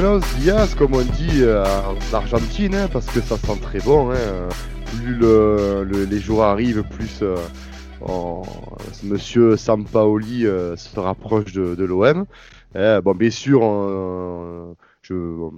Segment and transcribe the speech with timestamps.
[0.00, 0.24] Buenos
[0.78, 4.10] comme on dit euh, en Argentine, hein, parce que ça sent très bon.
[4.10, 4.48] Hein.
[4.86, 7.36] Plus le, le- les jours arrivent, plus euh,
[8.00, 8.42] on-
[9.04, 12.24] Monsieur Sampaoli euh, se rapproche de, l'OM.
[12.76, 14.74] Euh, bon, bien sûr, on-
[15.10, 15.50] je,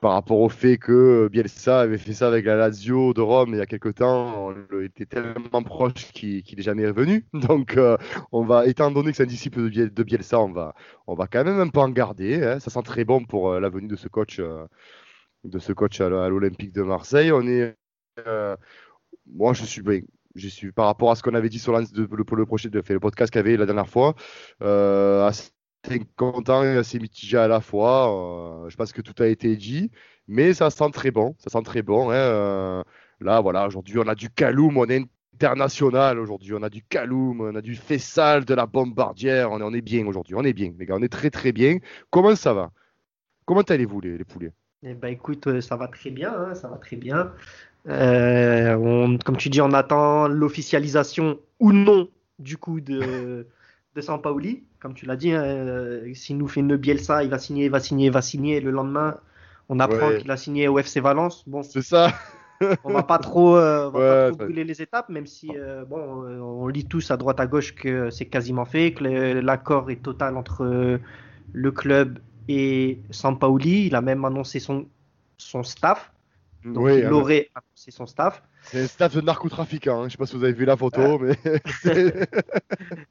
[0.00, 3.58] par rapport au fait que Bielsa avait fait ça avec la Lazio de Rome il
[3.58, 7.26] y a quelque temps, on était tellement proche qu'il qu'il est jamais revenu.
[7.34, 7.96] Donc, euh,
[8.32, 10.74] on va, étant donné que c'est un disciple de, Biel- de Bielsa, on va,
[11.06, 12.42] on va quand même un peu en garder.
[12.42, 12.60] hein.
[12.60, 14.66] Ça sent très bon pour euh, la venue de ce coach, euh,
[15.44, 17.30] de ce coach à, l'Olympique de Marseille.
[18.26, 18.56] Euh,
[19.26, 19.82] moi, je suis.
[20.34, 23.32] Je suis par rapport à ce qu'on avait dit sur le, le fait, le podcast
[23.32, 24.14] qu'il y avait la dernière fois,
[24.62, 25.26] euh,
[26.16, 28.64] content et assez mitigé à la fois.
[28.64, 29.90] Euh, je pense que tout a été dit,
[30.28, 31.34] mais ça sent très bon.
[31.38, 32.10] Ça sent très bon.
[32.10, 32.14] hein.
[32.14, 32.82] Euh,
[33.20, 36.54] là, voilà, aujourd'hui, on a du Kaloum, on est international aujourd'hui.
[36.54, 39.50] On a du Kaloum, on a du Fessal, de la Bombardière.
[39.52, 40.34] On est, bien aujourd'hui.
[40.34, 40.96] On est bien, les gars.
[40.96, 41.78] On est très, très bien.
[42.10, 42.70] Comment ça va?
[43.44, 44.52] Comment allez-vous, les, poulets?
[44.82, 47.32] Eh ben, écoute, euh, ça va très bien, hein, ça va très bien.
[47.86, 53.46] Comme tu dis, on attend l'officialisation ou non du coup de,
[53.96, 54.62] de Sampaoli.
[54.80, 57.70] Comme tu l'as dit, hein, euh, s'il nous fait une Bielsa, il va signer, il
[57.70, 58.60] va signer, il va signer.
[58.60, 59.16] Le lendemain,
[59.68, 60.18] on apprend Ouais.
[60.18, 61.44] qu'il a signé au FC Valence.
[61.48, 62.12] Bon, C'est ça
[62.84, 65.84] on va pas trop, euh, on va pas trop brûler les étapes, même si euh,
[65.84, 69.04] bon, on lit tous à droite à gauche que c'est quasiment fait, que
[69.40, 70.98] l'accord est total entre
[71.52, 73.86] le club et Sampaoli.
[73.88, 74.86] Il a même annoncé son,
[75.36, 76.12] son staff.
[76.72, 78.42] Donc Oui, il aurait annoncé son staff.
[78.62, 80.02] c'est un staff de narcotrafiquants.
[80.02, 80.08] hein.
[80.08, 81.36] Je sais pas si vous avez vu la photo, mais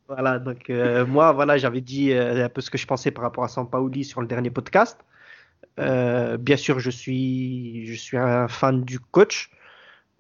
[0.08, 3.24] Voilà, donc euh, moi, voilà, j'avais dit euh, un peu ce que je pensais par
[3.24, 5.00] rapport à Sampaoli sur le dernier podcast.
[5.80, 9.52] Euh, bien sûr, je suis, je suis un fan du coach,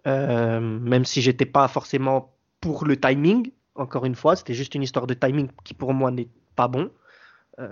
[0.06, 3.52] même si j'étais pas forcément pour le timing.
[3.75, 6.91] Encore une fois, c'était juste une histoire de timing qui pour moi n'est pas bon.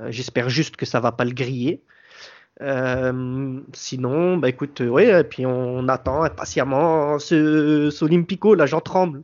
[0.09, 1.83] J'espère juste que ça va pas le griller.
[2.61, 8.65] Euh, sinon, bah écoute, euh, ouais, et puis on attend impatiemment ce, ce Olympico, là
[8.67, 9.23] j'en tremble.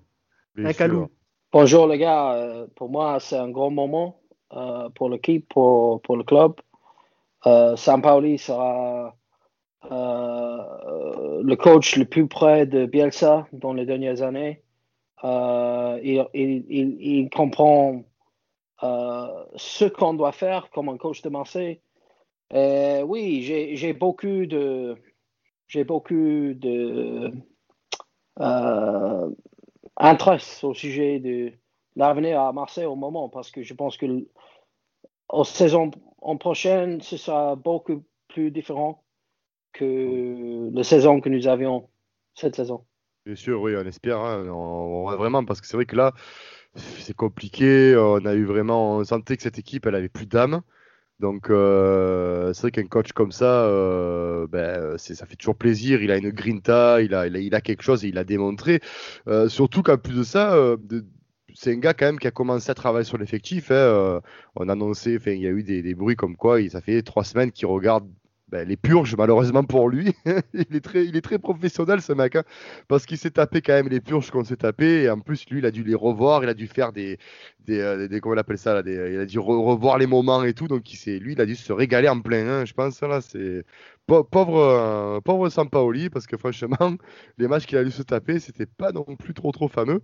[0.56, 0.78] Bien Un sûr.
[0.78, 1.07] calou.
[1.51, 4.19] Bonjour les gars, Euh, pour moi c'est un grand moment
[4.53, 6.53] euh, pour l'équipe, pour, pour le club.
[7.45, 9.16] Euh, Sampaoli sera
[9.91, 14.63] euh, le coach le plus près de Bielsa dans les dernières années.
[15.23, 18.03] Euh, il, il- il- il comprend
[18.84, 21.81] euh, ce qu'on doit faire comme un coach de Marseille.
[22.53, 24.95] Et oui, j'ai beaucoup de
[25.67, 25.85] j'ai
[28.41, 29.29] euh,
[30.63, 31.51] au sujet de
[31.95, 34.25] l'avenir à Marseille au moment parce que je pense que
[35.27, 39.03] en saison en prochaine ce sera beaucoup plus différent
[39.73, 41.88] que la saison que nous avions
[42.33, 42.85] cette saison.
[43.25, 44.19] Bien sûr, oui, on espère.
[44.19, 44.43] hein.
[45.17, 46.13] Vraiment, parce que c'est vrai que là,
[46.75, 47.95] c'est compliqué.
[47.95, 50.61] On a eu vraiment, on sentait que cette équipe, elle avait plus d'âme.
[51.19, 56.02] Donc, euh, c'est vrai qu'un coach comme ça, euh, ben, ça fait toujours plaisir.
[56.02, 58.24] Il a une grinta, il a, il a, il a quelque chose et il a
[58.24, 58.80] démontré.
[59.28, 60.56] Euh, surtout qu'en plus de ça,
[61.56, 63.72] c'est un gars quand même qui a commencé à travailler sur l'effectif.
[63.72, 64.22] hein.
[64.56, 67.51] On a annoncé, il y a eu des, bruits comme quoi ça fait trois semaines
[67.51, 68.07] qu'il regarde
[68.49, 70.13] ben, les purges, malheureusement pour lui.
[70.53, 72.43] il, est très, il est très professionnel ce mec, hein,
[72.87, 75.03] parce qu'il s'est tapé quand même les purges qu'on s'est tapé.
[75.03, 77.17] Et en plus, lui, il a dû les revoir, il a dû faire des,
[77.65, 80.07] des, euh, des- comment on appelle ça là, des- il a dû re- revoir les
[80.07, 80.67] moments et tout.
[80.67, 82.47] Donc, il lui, il a dû se régaler en plein.
[82.47, 83.63] hein, je pense là, c'est
[84.07, 86.77] Pa- pauvre, euh, pauvre Sampaoli, parce que franchement,
[87.38, 90.01] les matchs qu'il a dû se taper, c'était pas non plus trop trop fameux.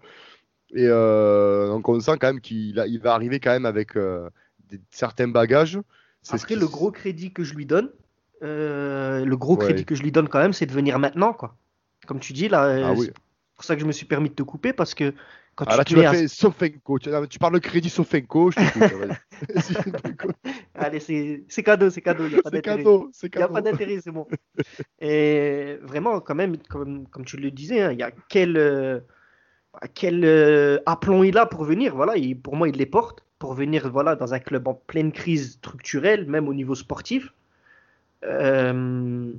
[0.76, 4.82] Et euh, donc, on sent quand même qu'il il va arriver quand même avec des-
[4.92, 5.80] certains bagages.
[6.22, 7.92] Ce Après, le gros crédit que je lui donne,
[8.42, 9.66] le gros Ouais.
[9.66, 11.56] crédit que je lui donne quand même, c'est de venir maintenant, quoi.
[12.08, 13.06] Comme tu dis, là, euh, Ah oui.
[13.06, 13.14] c'est
[13.56, 15.14] pour ça que je me suis permis de te couper, parce que
[15.56, 17.00] quand Ah là, tu tu te mets m'as à- fait Sofenko.
[17.00, 18.92] Tu, tu parles de crédit Sofenko, je t'écoute.
[18.92, 19.16] vas-y.
[20.76, 22.84] Allez, c'est cadeau, c'est cadeau, il n'y a pas d'intérêt.
[22.84, 24.28] Il n'y a pas d'intérêt, c'est bon.
[25.00, 29.00] Et vraiment, quand même, comme, comme tu le disais, hein, il y a quel, euh,
[29.94, 31.96] quel euh, aplomb il a pour venir.
[31.96, 35.12] Voilà, il- pour moi, il les porte pour venir voilà, dans un club en pleine
[35.12, 37.34] crise structurelle, même au niveau sportif.
[38.26, 39.32] Euh,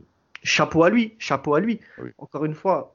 [0.42, 1.80] chapeau à lui, chapeau à lui.
[1.98, 2.10] Oui.
[2.18, 2.94] Encore une fois,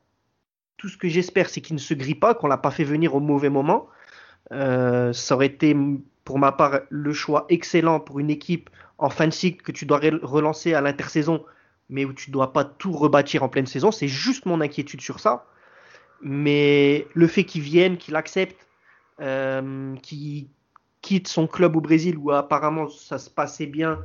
[0.77, 3.13] tout ce que j'espère, c'est qu'il ne se grille pas, qu'on l'a pas fait venir
[3.13, 3.87] au mauvais moment.
[4.51, 5.75] Euh, ça aurait été,
[6.23, 9.85] pour ma part, le choix excellent pour une équipe en fin de cycle que tu
[9.85, 11.43] dois re- relancer à l'intersaison,
[11.89, 13.91] mais où tu dois pas tout rebâtir en pleine saison.
[13.91, 15.45] C'est juste mon inquiétude sur ça.
[16.21, 18.67] Mais le fait qu'il vienne, qu'il accepte,
[19.19, 20.47] euh, qu'il
[21.01, 23.99] quitte son club au Brésil où apparemment ça se passait bien,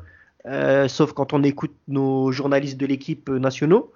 [0.47, 3.93] euh, sauf quand on écoute nos journalistes de l'équipe euh, nationaux.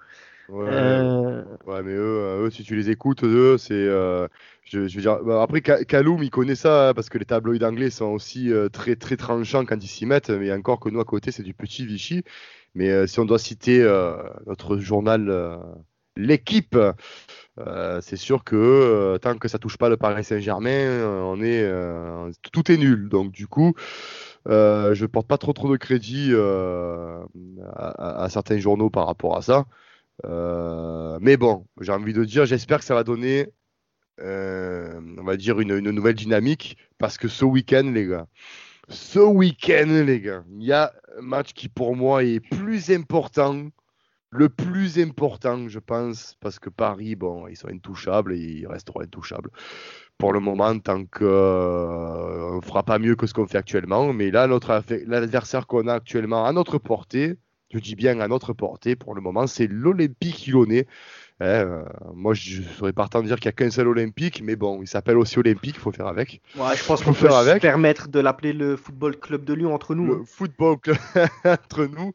[0.49, 3.85] Ouais, ouais, mais eux, eux, si tu les écoutes, eux, c'est.
[3.85, 4.29] je,
[4.65, 7.91] je, veux dire, bah, après, Kaloum, il connaît ça, hein, parce que les tabloïds anglais
[7.91, 11.31] sont aussi très, très tranchants quand ils s'y mettent, mais encore que nous, à côté,
[11.31, 12.25] c'est du petit Vichy.
[12.75, 13.81] Mais si on doit citer
[14.49, 15.63] notre journal,
[16.17, 16.77] l'équipe,
[18.01, 21.73] c'est sûr que tant que ça touche pas le Paris Saint-Germain, on est,
[22.51, 23.09] tout est nul.
[23.09, 23.73] Donc, du coup.
[24.49, 27.23] Euh, je porte pas trop trop de crédit euh,
[27.75, 29.67] à, certains journaux par rapport à ça.
[30.27, 33.49] Euh, mais bon, j'ai envie de dire, j'espère que ça va donner,
[34.19, 36.77] on va dire, une, nouvelle dynamique.
[36.99, 38.27] Parce que ce week-end, les gars,
[38.89, 43.69] ce week-end, les gars, il y a un match qui pour moi est plus important.
[44.33, 49.01] Le plus important, je pense, parce que Paris, bon, ils sont intouchables et ils resteront
[49.01, 49.51] intouchables
[50.21, 54.13] pour le moment, tant qu'on euh, ne fera pas mieux que ce qu'on fait actuellement.
[54.13, 54.47] Mais là,
[55.07, 57.37] l'adversaire qu'on a actuellement à notre portée,
[57.73, 60.87] je dis bien à notre portée pour le moment, c'est l'Olympique Lyonnais.
[61.41, 64.57] Hein, euh, moi, je serais partant de dire qu'il n'y a qu'un seul Olympique, mais
[64.57, 66.43] bon, il s'appelle aussi Olympique, il faut faire avec.
[66.55, 69.95] Ouais, je pense qu'on peut se permettre de l'appeler le Football Club de Lyon entre
[69.95, 70.07] nous.
[70.07, 70.25] Le hein.
[70.27, 70.99] Football Club
[71.47, 72.13] entre nous.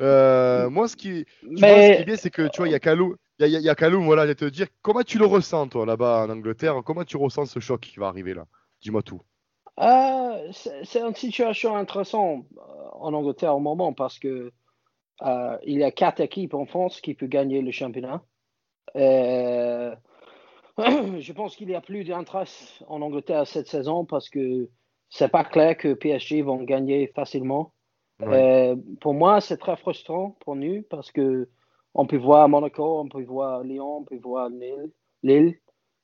[0.00, 1.58] Euh, moi, ce qui, mais...
[1.58, 3.74] ce qui est bien, c'est que tu vois, il y a Calou, il y, a
[3.74, 6.82] Kaloum, voilà, je te dire, comment tu le ressens, toi, là-bas en Angleterre?
[6.84, 8.46] Comment tu ressens ce choc qui va arriver là?
[8.82, 9.22] Dis-moi tout.
[9.80, 12.60] Euh, c'est une situation intéressante euh,
[12.92, 14.52] en Angleterre au moment parce que
[15.22, 18.22] euh, il y a quatre équipes en France qui peuvent gagner le championnat.
[18.94, 19.96] je
[21.32, 22.44] pense qu'il y a plus d'intérêt
[22.86, 24.68] en Angleterre cette saison parce que
[25.08, 27.72] c'est pas clair que PSG vont gagner facilement.
[29.00, 31.48] pour moi, c'est très frustrant pour nous parce que
[31.94, 34.48] on peut voir Monaco, on peut voir Lyon, on peut voir
[35.22, 35.58] Lille,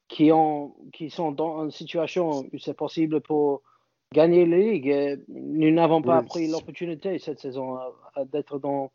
[0.08, 3.62] qui, ont, qui sont dans une situation où c'est possible pour
[4.12, 5.22] gagner la Ligue.
[5.28, 7.78] Nous n'avons pas pris l'opportunité cette saison
[8.32, 8.90] d'être dans.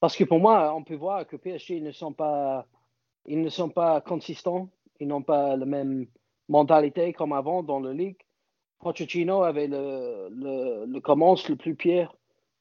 [0.00, 2.66] Parce que pour moi, on peut voir que PSG ne sont pas,
[3.26, 4.68] ils ne sont pas consistants,
[5.00, 6.06] ils n'ont pas la même
[6.48, 8.18] mentalité comme avant dans la Ligue.
[8.80, 12.14] Pochettino avait le, le, le commence le plus pire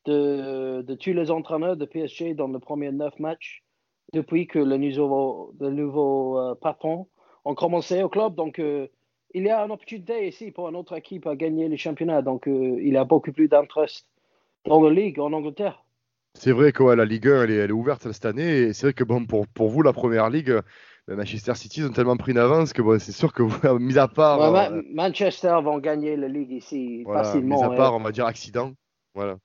[0.05, 3.63] de, de tous les entraîneurs de PSG dans les premiers neuf matchs
[4.13, 7.07] depuis que le nouveau, le nouveau euh, patron
[7.45, 8.35] a commencé au club.
[8.35, 8.87] Donc, euh,
[9.33, 12.21] il y a une opportunité ici pour une autre équipe à gagner le championnat.
[12.21, 13.87] Donc, euh, il y a beaucoup plus d'intérêt
[14.65, 15.83] dans la Ligue en Angleterre.
[16.33, 18.59] C'est vrai que la Ligue 1, elle est, ouverte cette année.
[18.59, 20.61] Et c'est vrai que bon, pour, pour vous, la première Ligue,
[21.07, 24.07] Manchester City ont tellement pris une avance que bon, c'est sûr que, vous, mis à
[24.07, 24.71] part.
[24.93, 27.57] Manchester vont gagner la Ligue ici facilement.
[27.57, 28.73] Mis à part, on va dire, accident.
[29.15, 29.37] Voilà.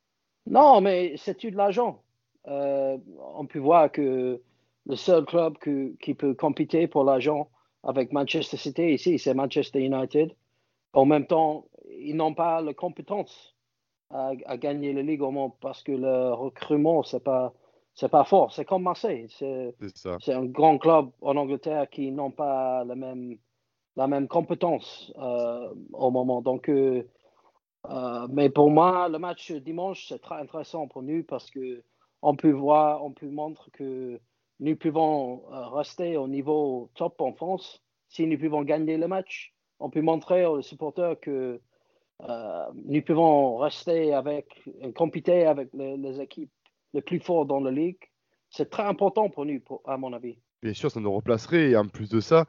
[0.47, 2.03] Non, mais c'est de l'argent?
[2.45, 4.41] on peut voir que
[4.87, 7.49] le seul club qui peut compter pour l'argent
[7.83, 10.35] avec Manchester City ici, c'est Manchester United.
[10.93, 13.57] En même temps, ils n'ont pas la compétence
[14.11, 17.53] à, gagner la Ligue au monde parce que le recrutement, c'est pas
[17.95, 18.53] c'est pas fort.
[18.53, 19.27] C'est comme Marseille.
[19.29, 23.37] C'est un grand club en Angleterre qui n'ont pas la même,
[23.97, 26.41] la même compétence euh, au moment.
[26.41, 27.07] Donc, euh,
[27.91, 31.83] euh, mais pour moi, le match dimanche, c'est très intéressant pour nous parce que
[32.23, 34.21] on peut voir, on peut montrer que
[34.63, 39.53] nous pouvons euh, rester au niveau top en France si nous pouvons gagner le match.
[39.81, 41.61] On peut montrer aux supporters que
[42.29, 44.63] euh, nous pouvons rester avec,
[44.95, 46.53] compéter avec les, équipes
[46.95, 47.99] les plus fortes dans la ligue.
[48.51, 50.39] C'est très important pour nous, à mon avis.
[50.63, 51.71] Bien sûr, ça nous replacerait.
[51.71, 52.47] Et en plus de ça,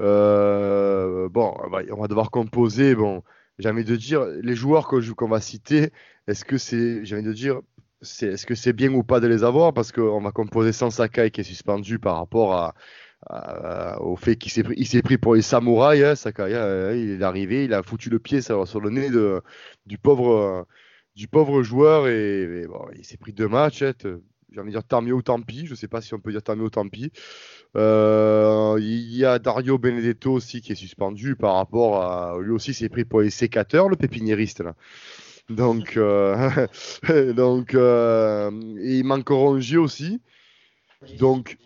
[0.00, 1.52] euh, bon,
[1.90, 2.94] on va devoir composer.
[2.94, 3.24] Bon,
[3.58, 5.90] j'ai envie de dire, les joueurs qu'on va citer,
[6.28, 7.60] est-ce que c'est, j'ai envie de dire,
[8.02, 9.72] est-ce que c'est bien ou pas de les avoir?
[9.72, 12.74] Parce qu'on va composer sans Sakai qui est suspendu par rapport à,
[14.00, 16.04] au fait qu'il s'est pris, il s'est pris pour les samouraïs.
[16.04, 19.42] Hein, Sakai, hein, il est arrivé, il a foutu le pied sur, le nez de,
[19.86, 20.66] du, pauvre,
[21.62, 23.82] joueur et, il s'est pris deux matchs.
[23.82, 23.92] Hein,
[24.52, 25.66] j'ai envie de dire tant mieux ou tant pis.
[25.66, 27.10] Je ne sais pas si on peut dire tant mieux ou tant pis.
[27.76, 32.38] Euh, il y a Dario Benedetto aussi qui est suspendu par rapport à.
[32.40, 34.60] Lui aussi s'est pris pour les sécateurs, le pépiniériste.
[34.60, 34.74] Là.
[35.48, 36.66] Donc, euh,
[37.34, 38.50] donc euh,
[38.82, 40.20] il manque Rongier aussi.
[41.20, 41.56] Donc,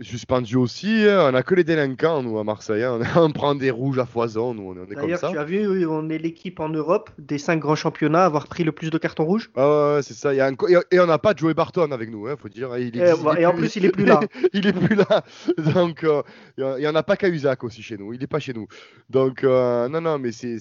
[0.00, 1.04] suspendu aussi.
[1.08, 1.26] Hein.
[1.28, 2.84] On n'a que les délinquants, nous, à Marseille.
[2.84, 3.00] Hein.
[3.16, 5.30] On prend des rouges à foison, nous, on est comme ça.
[5.30, 8.62] tu as vu, on est l'équipe en Europe des cinq grands championnats à avoir pris
[8.62, 9.50] le plus de cartons rouges.
[9.56, 10.32] Ah ouais, c'est ça.
[10.34, 12.76] Et on n'a pas Joey Barton avec nous, hein, faut dire.
[12.78, 14.20] Il et, en plus, il est plus là.
[14.52, 15.24] il est plus là.
[15.58, 16.22] Donc, euh,
[16.58, 18.12] il n'y en a pas qu'à Usac aussi chez nous.
[18.12, 18.68] Il n'est pas chez nous.
[19.10, 20.58] Donc, non, non, mais c'est.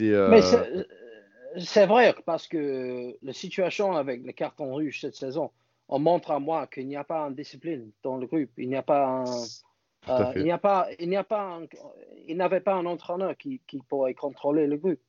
[0.00, 0.42] Mais
[1.58, 5.50] c'est vrai parce que la situation avec les cartons rouges cette saison,
[5.88, 8.50] on montre à moi qu'il n'y a pas une discipline dans le groupe.
[8.58, 9.24] Il n'y a pas
[10.08, 11.60] euh, il n'y a pas, il n'y a pas,
[12.26, 15.00] il n'avait pas un entraîneur qui, qui pourrait contrôler le groupe.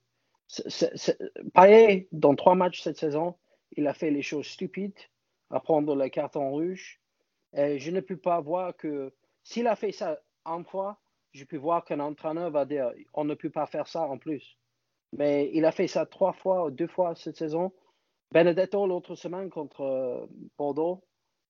[1.53, 3.35] Payet, dans trois matchs cette saison,
[3.75, 4.97] il a fait les choses stupides
[5.51, 6.99] à prendre les cartons rouges.
[7.53, 9.13] Et je ne peux pas voir que
[9.43, 10.97] s'il a fait ça une fois,
[11.31, 14.57] je peux voir qu'un entraîneur va dire on ne peut pas faire ça en plus.
[15.13, 17.71] Mais il a fait ça trois fois ou deux fois cette saison.
[18.31, 20.25] Benedetto, l'autre semaine contre euh,
[20.57, 21.01] Bordeaux,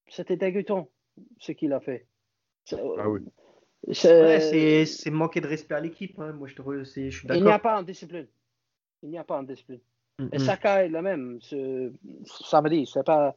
[0.08, 0.90] c'était dégoûtant
[1.40, 2.06] ce qu'il a fait.
[2.72, 3.22] Ah oui.
[3.94, 6.20] C'est manquer de respect à l'équipe.
[6.20, 6.34] Hein.
[6.34, 7.42] Moi, je, te, je suis d'accord.
[7.42, 8.28] Il n'y a pas en discipline.
[9.02, 9.80] Il n'y a pas en discipline.
[10.32, 11.38] Et Saka est le même.
[11.40, 11.92] Dire,
[12.88, 13.36] c'est pas.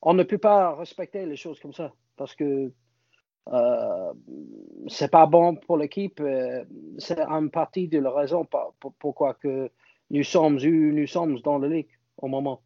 [0.00, 2.70] On ne peut pas respecter les choses comme ça parce que
[3.52, 4.12] euh,
[4.88, 6.20] c'est pas bon pour l'équipe.
[6.20, 6.64] Euh,
[6.98, 8.46] c'est en partie de la raison
[8.98, 9.70] pourquoi que
[10.10, 11.88] nous sommes nous sommes dans la ligue
[12.18, 12.62] au moment.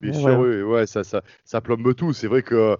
[0.00, 2.12] Bien sûr, oui, ouais, ça, ça, ça plombe tout.
[2.12, 2.76] C'est vrai que,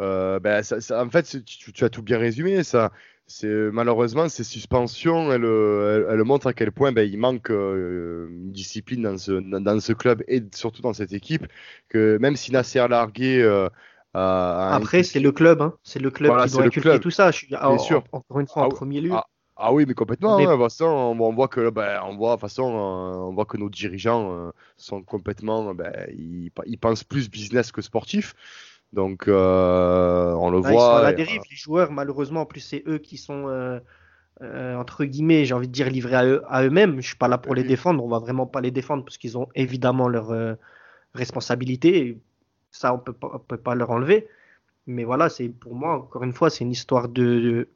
[0.00, 2.62] euh, ben, ça, en fait, tu, as tout bien résumé.
[2.62, 2.90] Ça,
[3.26, 8.52] c'est malheureusement ces suspensions, elles, elles, montrent à quel point ben, il manque euh, une
[8.52, 11.46] discipline dans ce, dans, ce club et surtout dans cette équipe.
[11.90, 13.42] Que même si Nasser a largué.
[14.16, 15.74] Euh, Après, c'est le club, hein.
[15.82, 17.30] c'est le club qui doit inculquer tout ça.
[17.30, 18.04] Je suis, bien sûr.
[18.12, 19.10] Encore une fois, en ah premier lieu.
[19.12, 19.24] Ah,
[19.56, 20.36] ah oui, mais complètement.
[20.36, 24.32] Hein, façon, on, voit que, ben, on voit, façon, euh, on voit que nos dirigeants
[24.32, 28.34] euh, sont complètement, ben, ils, ils, pensent plus business que sportif.
[28.92, 30.72] Donc, euh, on le voit.
[30.72, 32.42] Ils sont à la dérive, les joueurs, malheureusement.
[32.42, 33.80] En plus, c'est eux qui sont,
[34.40, 37.00] entre guillemets, j'ai envie de dire, livrés à, eux, à eux-mêmes.
[37.00, 38.04] Je suis pas là pour les défendre.
[38.04, 40.56] On va vraiment pas les défendre parce qu'ils ont évidemment leurs
[41.14, 42.18] responsabilités.
[42.74, 44.26] Ça, on peut on peut pas leur enlever.
[44.86, 47.68] Mais voilà, c'est pour moi, encore une fois, c'est une histoire de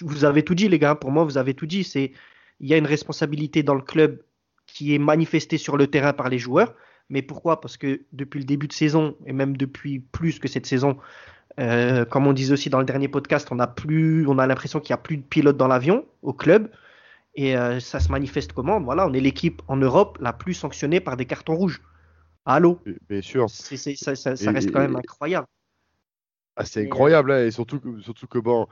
[0.00, 0.94] vous avez tout dit, les gars.
[0.94, 1.82] Pour moi, vous avez tout dit.
[1.84, 2.12] C'est
[2.60, 4.22] il y a une responsabilité dans le club
[4.66, 6.74] qui est manifestée sur le terrain par les joueurs.
[7.10, 7.60] Mais pourquoi?
[7.60, 10.96] Parce que depuis le début de saison, et même depuis plus que cette saison,
[11.58, 14.80] euh, comme on disait aussi dans le dernier podcast, on a plus, on a l'impression
[14.80, 16.70] qu'il n'y a plus de pilote dans l'avion au club.
[17.34, 18.80] Et euh, ça se manifeste comment?
[18.80, 21.82] Voilà, on est l'équipe en Europe la plus sanctionnée par des cartons rouges.
[22.44, 23.48] Allô Bien sûr.
[23.48, 23.70] ça,
[24.50, 25.46] reste quand même incroyable.
[26.56, 28.68] Ah, c'est incroyable, hein, et surtout, surtout que bon,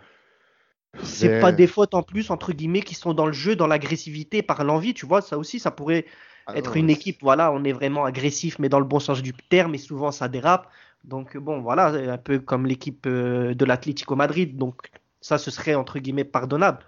[1.03, 4.43] c'est pas des fautes en plus, entre guillemets, qui sont dans le jeu, dans l'agressivité,
[4.43, 5.23] par l'envie, tu vois.
[5.23, 6.05] Ça aussi, ça pourrait
[6.47, 9.33] ah être une équipe, voilà, on est vraiment agressif, mais dans le bon sens du
[9.33, 10.69] terme, et souvent ça dérape.
[11.05, 14.57] Donc, bon, voilà, un peu comme l'équipe euh, de l'Atlético Madrid.
[14.57, 16.81] Donc, ça, ce serait, entre guillemets, pardonnable.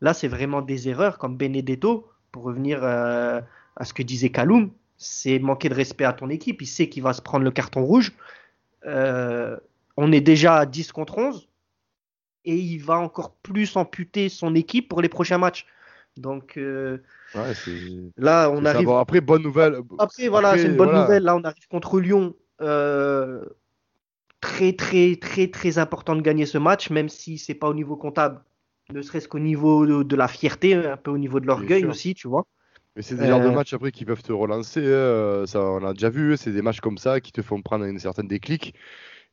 [0.00, 3.40] Là, c'est vraiment des erreurs, comme Benedetto, pour revenir euh,
[3.76, 4.70] à ce que disait Kaloum,
[5.00, 6.60] c'est manquer de respect à ton équipe.
[6.60, 8.12] Il sait qu'il va se prendre le carton rouge.
[8.84, 9.56] Euh,
[9.96, 11.48] on est déjà à 10 contre 11
[12.44, 15.66] et il va encore plus amputer son équipe pour les prochains matchs.
[16.18, 16.98] Donc euh,
[18.18, 18.90] là, on arrive.
[18.90, 19.78] Après, bonne nouvelle.
[19.98, 21.22] Après, voilà, c'est une bonne nouvelle.
[21.22, 22.34] Là, on arrive contre Lyon.
[22.60, 23.42] Euh,
[24.42, 27.96] très, très, très, très important de gagner ce match, même si c'est pas au niveau
[27.96, 28.42] comptable,
[28.92, 32.28] ne serait-ce qu'au niveau de, la fierté, un peu au niveau de l'orgueil aussi, tu
[32.28, 32.44] vois.
[33.00, 34.84] Mais c'est des genres de euh, matchs après qui peuvent te relancer.
[34.84, 35.46] Hein.
[35.46, 37.98] Ça, on a déjà vu, c'est des matchs comme ça qui te font prendre une
[37.98, 38.74] certaine déclic.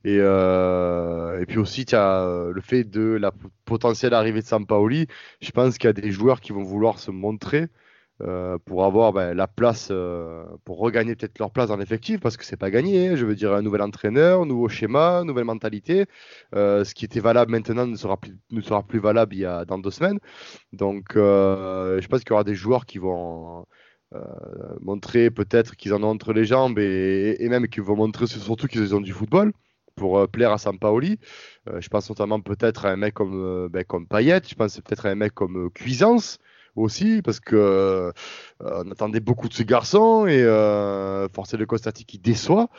[0.06, 3.34] Et, euh, et puis aussi, tu as euh, le fait de la
[3.66, 5.08] potentielle arrivée de Sampaoli.
[5.42, 7.68] Je pense qu'il y a des joueurs qui vont vouloir se montrer
[8.22, 9.92] euh, pour avoir ben, la place,
[10.66, 13.10] pour regagner peut-être leur place dans l'effectif, parce que c'est pas gagné.
[13.10, 13.16] Hein.
[13.16, 16.06] Je veux dire, un nouvel entraîneur, nouveau schéma, nouvelle mentalité.
[16.54, 19.36] ce qui était valable maintenant ne sera plus, ne sera plus valable
[19.68, 20.20] dans deux semaines.
[20.74, 23.66] Donc, je pense qu'il y aura des joueurs qui vont.
[24.82, 28.96] montrer peut-être qu'ils en ont entre les jambes et, même qui vont montrer surtout qu'ils
[28.96, 29.52] ont du football
[29.98, 31.20] pour euh, plaire à Sampaoli.
[31.68, 34.80] Euh, je pense notamment peut-être à un mec comme, euh, ben, comme Payet, je pense
[34.80, 36.38] peut-être à un mec comme Cuisance
[36.82, 38.12] aussi, parce que
[38.60, 40.44] on attendait beaucoup de ce garçon et
[41.34, 42.70] force est de constater qu'il déçoit.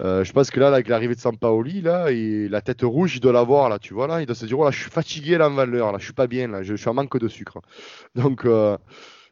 [0.00, 3.32] je pense que là, avec l'arrivée de Sampaoli, là, et la tête rouge, il doit
[3.32, 5.48] l'avoir là, tu vois là, il doit se dire oh là, je suis fatigué là
[5.48, 7.60] en valeur, là, je suis pas bien là, je, suis en manque de sucre.
[8.14, 8.46] Donc,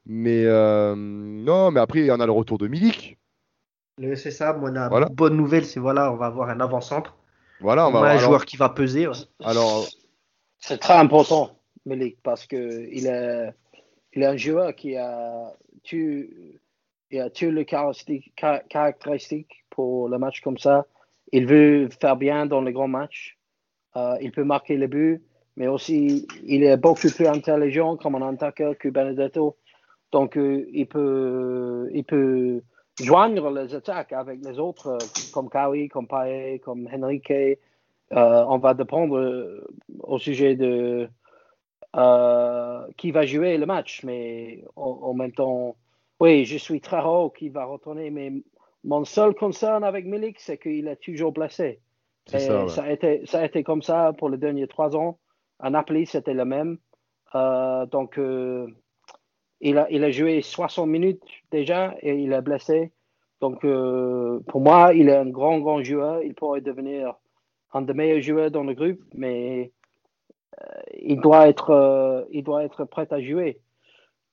[0.07, 3.19] mais non, mais après, il y en a le retour de Milik.
[4.17, 7.17] C'est ça, moi, la bonne nouvelle, c'est voilà, on va avoir un avant-centre
[7.61, 9.07] voilà, on, va un joueur qui va peser.
[9.45, 9.87] Alors,
[10.59, 13.53] c'est très important, Melik, parce que il est,
[14.13, 15.53] il est un joueur qui a
[17.19, 17.65] a toutes les
[18.69, 20.87] caractéristiques pour le match comme ça.
[21.33, 23.39] Il veut faire bien dans les grands matchs.
[23.97, 25.23] Euh, il peut marquer les buts,
[25.57, 29.57] mais aussi il est beaucoup plus intelligent comme un attaqueur que Benedetto.
[30.13, 32.63] Donc euh, il peut, il peut
[33.01, 34.99] joindre les attaques avec les autres, euh,
[35.33, 37.33] comme Kawi, comme Pae, comme Henrique.
[38.13, 39.63] On va dépendre
[40.01, 41.09] au sujet de
[41.93, 44.05] qui va jouer le match.
[44.05, 45.77] Mais en, même temps,
[46.21, 48.11] oui, je suis très haut qui va retourner.
[48.11, 48.33] Mais
[48.85, 51.81] mon seul concern avec Milik, c'est qu'il est toujours blessé.
[52.27, 55.19] Ça, ça, a été, ça a été comme ça pour les derniers trois ans.
[55.59, 56.79] À Napoli, c'était le même.
[57.35, 58.19] donc,
[59.61, 62.93] il a, il a joué 60 minutes déjà et il est blessé.
[63.41, 66.23] Donc, euh, pour moi, il est un grand, grand joueur.
[66.23, 67.15] Il pourrait devenir
[67.73, 69.73] un des meilleurs joueurs dans le groupe, mais
[71.01, 73.61] il, doit être, il doit être prêt à jouer.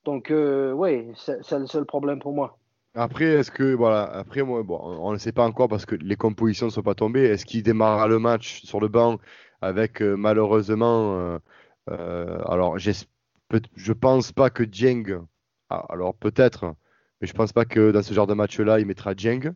[0.06, 2.58] Donc, oui, c'est le seul problème pour moi.
[2.96, 6.16] Après, est-ce que, voilà, après, moi, bon, on ne sait pas encore parce que les
[6.16, 7.26] compositions ne sont pas tombées.
[7.26, 9.18] Est-ce qu'il démarrera le match sur le banc
[9.62, 11.40] avec malheureusement,
[11.88, 15.22] alors je pense pas que Dieng,
[15.70, 16.76] ah, alors peut-être,
[17.22, 19.54] mais je pense pas que dans ce genre de match-là, il mettra Dieng.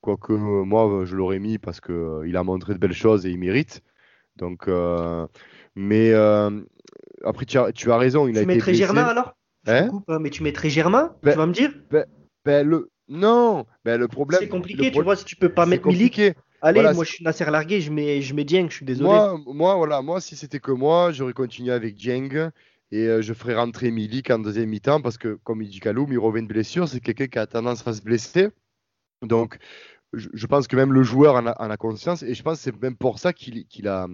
[0.00, 3.38] Quoique moi, je l'aurais mis parce qu'il il a montré de belles choses et il
[3.38, 3.82] mérite.
[4.36, 4.68] Donc,
[5.76, 6.12] mais
[7.24, 8.26] après, tu as, tu as, raison.
[8.28, 9.34] Il tu a mettrais été Germain alors?
[9.66, 9.88] Hein?
[10.08, 11.16] hein, Mais tu mettrais Germain?
[11.22, 11.72] Ben, Tu vas me dire?
[11.90, 12.04] ben,
[12.44, 12.90] ben, le...
[13.08, 14.40] Non, ben, le problème.
[14.40, 16.20] C'est compliqué, tu vois, si tu peux pas mettre Milik.
[16.62, 19.10] Allez, moi je suis Nasser largué, je mets, je mets Dieng, je suis désolé.
[19.10, 22.50] Moi, moi, voilà, moi si c'était que moi, j'aurais continué avec Dieng
[22.90, 26.10] et euh, je ferais rentrer Milik en deuxième mi-temps parce que, comme il dit Kaloum,
[26.10, 28.48] il revient de blessure, c'est quelqu'un qui a tendance à se blesser.
[29.20, 29.58] Donc,
[30.16, 32.96] je, pense que même le joueur en a, conscience et je pense que c'est même
[32.96, 34.08] pour ça qu'il a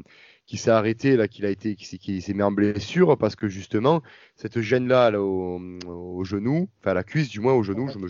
[0.51, 4.03] qui s'est arrêté là, qu'il a été, qui s'est mis en blessure parce que justement
[4.35, 8.09] cette gêne là, au, genou, enfin à la cuisse du moins au genou, je me,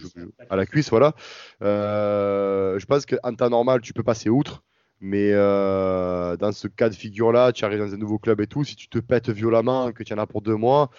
[0.48, 1.14] à la cuisse voilà.
[1.62, 4.62] Euh, je pense qu'en temps normal tu peux passer outre,
[5.00, 8.46] mais euh, dans ce cas de figure là, tu arrives dans un nouveau club et
[8.46, 10.90] tout, si tu te pètes violemment, que tu en as pour deux mois,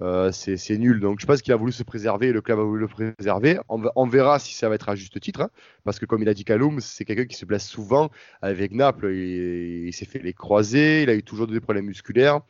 [0.00, 1.00] euh, c'est nul.
[1.00, 3.58] Donc je pense qu'il a voulu se préserver, le club a voulu le préserver.
[3.68, 5.50] On, verra si ça va être à juste titre, hein,
[5.84, 9.12] parce que comme il a dit Kaloum, c'est quelqu'un qui se blesse souvent avec Naples.
[9.12, 12.40] Il, s'est fait les croisés, il a eu toujours des problèmes musculaires.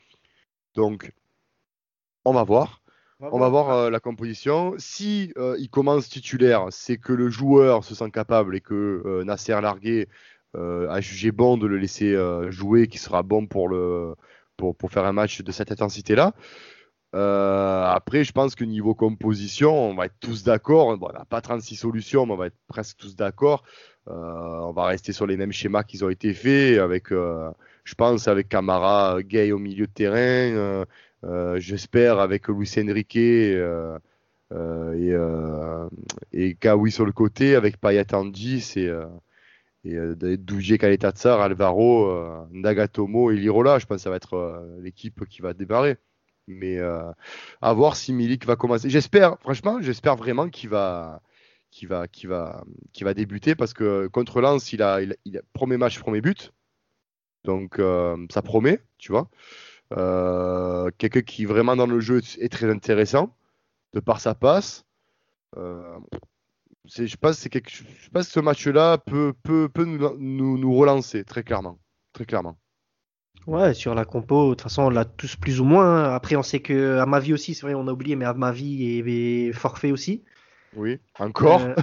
[0.75, 1.13] Donc
[2.25, 2.83] on va voir.
[3.21, 4.75] On va voir euh, la composition.
[4.79, 9.59] Si euh, il commence titulaire, c'est que le joueur se sent capable et que Nasser
[9.61, 10.09] Largué
[10.55, 12.17] a jugé bon de le laisser
[12.51, 14.15] jouer, qui sera bon pour, le,
[14.57, 16.35] pour, pour faire un match de cette intensité-là.
[17.15, 20.97] Euh, après, je pense que niveau composition, on va être tous d'accord.
[20.99, 23.65] Bon, on n'a pas 36 solutions, mais on va être presque tous d'accord.
[24.09, 27.51] Euh, on va rester sur les mêmes schémas qui ont été faits, avec, euh,
[27.85, 30.85] je pense, avec Camara Gay au milieu de terrain.
[31.57, 33.57] J'espère avec Luis Enrique et,
[36.61, 38.93] Kawi sur le côté, avec Payet en 10 et,
[39.85, 39.97] et
[40.37, 43.79] Dougier Kaletatsar, Alvaro, Nagatomo et Lirola.
[43.79, 45.99] Je pense que ça va être l'équipe qui va démarrer.
[46.49, 47.13] Mais euh,
[47.61, 48.89] à voir si Milik va commencer.
[48.91, 51.21] J'espère, franchement, j'espère vraiment qu'il va,
[51.71, 52.65] qu'il va, qu'il va,
[53.03, 55.01] va débuter parce que contre Lens, il a,
[55.53, 56.53] premier match, premier but.
[57.45, 59.29] Donc euh, ça promet, tu vois.
[59.97, 63.35] Euh, quelqu'un qui vraiment dans le jeu est très intéressant
[63.93, 64.85] de par sa passe.
[65.55, 71.25] je pense, quelque, je pense que ce match-là peut, peut, peut nous, nous, nous relancer
[71.25, 71.79] très clairement,
[72.15, 72.59] très clairement.
[73.47, 76.05] Ouais, sur la compo, de toute façon, on l'a tous plus ou moins.
[76.05, 76.15] Hein.
[76.15, 78.35] Après, on sait que à ma vie aussi, c'est vrai, on a oublié, mais à
[78.35, 80.23] ma vie est, forfait aussi.
[80.77, 81.63] Oui, encore.
[81.63, 81.75] Euh,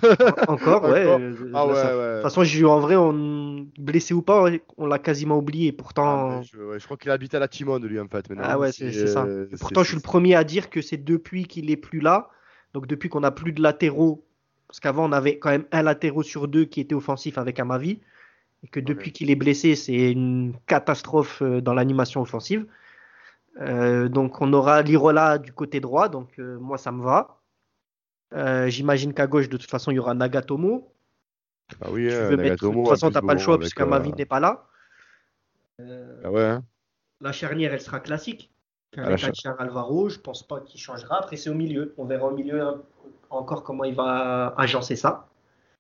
[0.48, 1.08] encore, ouais.
[1.54, 1.82] Ah ouais, ouais.
[1.82, 3.68] De toute façon, en vrai, on...
[3.80, 5.72] blessé ou pas, on l'a quasiment oublié.
[5.72, 6.40] Pourtant.
[6.40, 8.28] Ah, je, crois qu'il habite à la Timone, lui, en fait.
[8.38, 9.26] Ah ouais, c'est ça.
[9.26, 12.30] Euh, pourtant, je suis le premier à dire que c'est depuis qu'il est plus là,
[12.76, 14.24] donc depuis qu'on n'a plus de latéraux,
[14.68, 18.02] parce qu'avant, on avait quand même un latéraux sur deux qui était offensif avec Amavi
[18.66, 22.66] et que depuis qu'il est blessé, c'est une catastrophe euh, dans l'animation offensive.
[23.62, 27.42] Euh, donc on aura Lirola du côté droit, donc euh, moi ça me va.
[28.68, 30.92] J'imagine qu'à gauche, de toute façon, il y aura Nagatomo.
[31.82, 32.72] Ah oui, Nagatomo.
[32.74, 34.68] De toute façon, tu n'as pas le choix puisque Mavi n'est pas là.
[35.80, 36.64] ah ouais, hein.
[37.22, 38.52] La charnière, elle sera classique.
[38.98, 41.20] Avec ah, Alvaro, je pense pas qu'il changera.
[41.20, 41.94] Après, c'est au milieu.
[41.98, 42.82] On verra au milieu hein,
[43.30, 45.30] encore comment il va agencer ça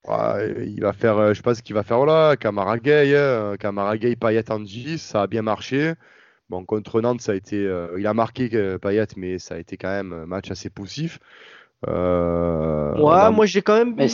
[0.07, 2.35] il va faire, euh, je sais pas ce qu'il va faire là.
[2.35, 3.55] Camara Gay, hein.
[3.59, 5.93] Camara Gay, Payet en 10, ça a bien marché.
[6.49, 9.57] Bon, contre Nantes, ça a été, euh, il a marqué euh, Payet, mais ça a
[9.57, 11.19] été quand même un match assez poussif.
[11.87, 13.95] Euh, ouais, moi j'ai quand même.
[13.95, 14.07] Mais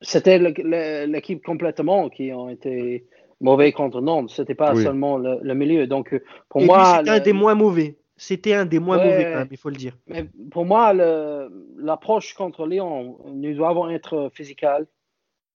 [0.00, 3.06] c'était l'équipe complètement qui ont été
[3.40, 4.30] mauvais contre Nantes.
[4.30, 5.86] C'était pas seulement le, milieu.
[5.86, 6.14] Donc
[6.48, 7.96] pour moi, c'était un des moins mauvais.
[8.16, 9.96] C'était un des moins mauvais quand même, il faut le dire.
[10.06, 14.86] Mais pour moi, l'approche contre Lyon, nous devons être physical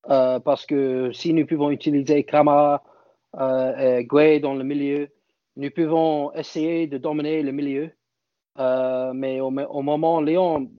[0.10, 2.84] euh, parce que si nous pouvons utiliser Kramara
[3.40, 5.10] euh, et Gray dans le milieu,
[5.56, 7.92] nous pouvons essayer de dominer le milieu.
[8.60, 10.70] Euh, mais au, moment, Lyon,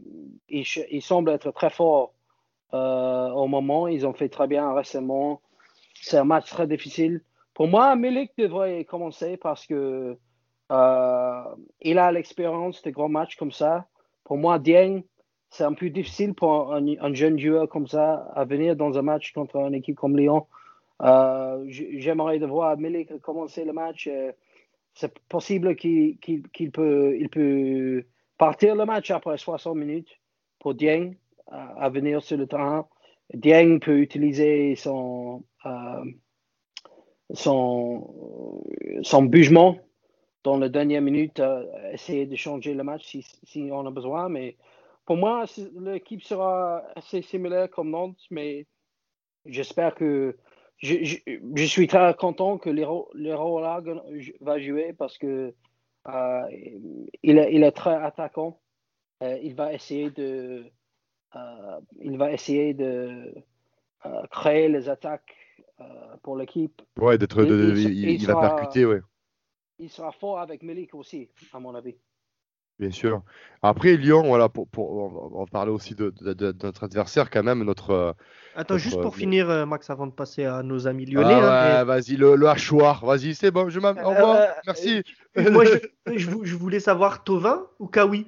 [0.49, 2.15] il, semble être très fort
[2.73, 3.89] au moment.
[3.89, 5.41] Ils ont fait très bien récemment.
[5.95, 7.23] C'est un match très difficile.
[7.55, 10.17] Pour moi, Milik devrait commencer parce que
[10.73, 11.43] euh,
[11.83, 13.87] il a l'expérience de grands matchs comme ça.
[14.25, 15.03] Pour moi, Dieng,
[15.51, 19.33] c'est un peu difficile pour un, jeune joueur comme ça à venir dans un match
[19.33, 20.47] contre une équipe comme Lyon.
[21.03, 24.09] Euh, j'aimerais de voir Milik commencer le match.
[24.11, 24.33] Euh,
[24.95, 26.19] c'est possible qu'il
[26.73, 28.05] peut, il peut
[28.39, 30.21] partir le match après 60 minutes
[30.59, 31.15] pour Dieng
[31.51, 32.87] à, venir sur le terrain.
[33.35, 35.45] Dieng peut utiliser son,
[37.35, 38.65] son,
[39.03, 39.79] son bugement
[40.45, 41.41] dans la dernière minute,
[41.93, 44.29] essayer de changer le match si, si, on a besoin.
[44.29, 44.57] Mais
[45.07, 45.45] pour moi,
[45.81, 48.67] l'équipe sera assez similaire comme Nantes, mais
[49.47, 50.37] j'espère que
[50.79, 51.19] je,
[51.55, 53.81] je, suis très content que là
[54.41, 55.55] va jouer parce que
[56.09, 56.43] euh,
[57.23, 58.61] il, est, il, est, très attaquant.
[59.23, 60.65] Euh, il va essayer de,
[61.37, 63.33] euh, il va essayer de
[64.31, 65.37] créer les attaques
[66.23, 66.83] pour l'équipe.
[66.99, 69.01] Ouais, d'être, il, va percuter, ouais.
[69.79, 71.97] Il sera fort avec Milik aussi, à mon avis.
[72.79, 73.23] Bien sûr.
[73.63, 74.91] Après, Lyon, voilà, pour, pour
[75.35, 76.13] on va parler aussi de,
[76.63, 77.91] notre adversaire, quand même, notre.
[77.91, 78.13] Euh,
[78.57, 81.39] Attends, juste pour finir, euh, Max, avant de passer à nos amis lyonnais.
[81.41, 83.91] Ah hein, vas-y, le, le hachoir, vas-y, c'est bon, je m'en.
[83.91, 85.05] Au revoir, euh, merci.
[85.37, 88.27] moi, je, je, voulais savoir Tovin ou Kawi?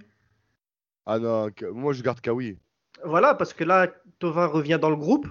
[1.07, 2.57] Ah non, moi, je garde Kawi.
[3.05, 3.89] Voilà, parce que là,
[4.21, 5.27] Tovin revient dans le groupe.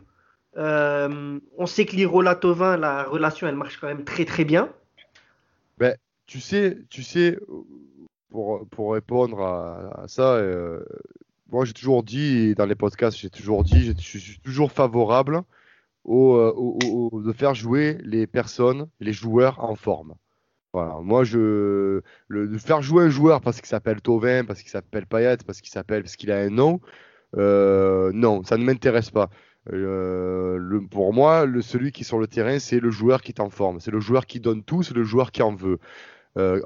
[0.58, 4.70] on sait que l'Irola Tovin, la relation, elle marche quand même très très bien.
[6.26, 7.38] Tu sais, tu sais,
[8.34, 10.84] pour, pour répondre à, ça, euh,
[11.52, 15.44] moi j'ai toujours dit, dans les podcasts, j'ai toujours dit, je suis toujours favorable
[16.08, 20.16] euh, au, de faire jouer les personnes, les joueurs en forme.
[20.74, 24.72] Voilà, moi je le, de faire jouer un joueur parce qu'il s'appelle Tovin, parce qu'il
[24.72, 26.82] s'appelle Payet, parce qu'il s'appelle, parce qu'il a un nom,
[27.38, 29.30] euh, non, ça ne m'intéresse pas.
[30.90, 33.52] pour moi, le, celui qui est sur le terrain, c'est le joueur qui est en
[33.52, 35.80] forme, c'est le joueur qui donne tout, c'est le joueur qui en veut.
[36.38, 36.62] Euh,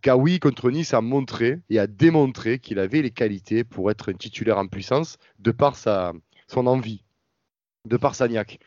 [0.00, 4.14] Kawi contre Nice a montré et a démontré qu'il avait les qualités pour être un
[4.14, 6.12] titulaire en puissance de par sa,
[6.46, 7.04] son envie,
[7.84, 8.60] de par sa niaque.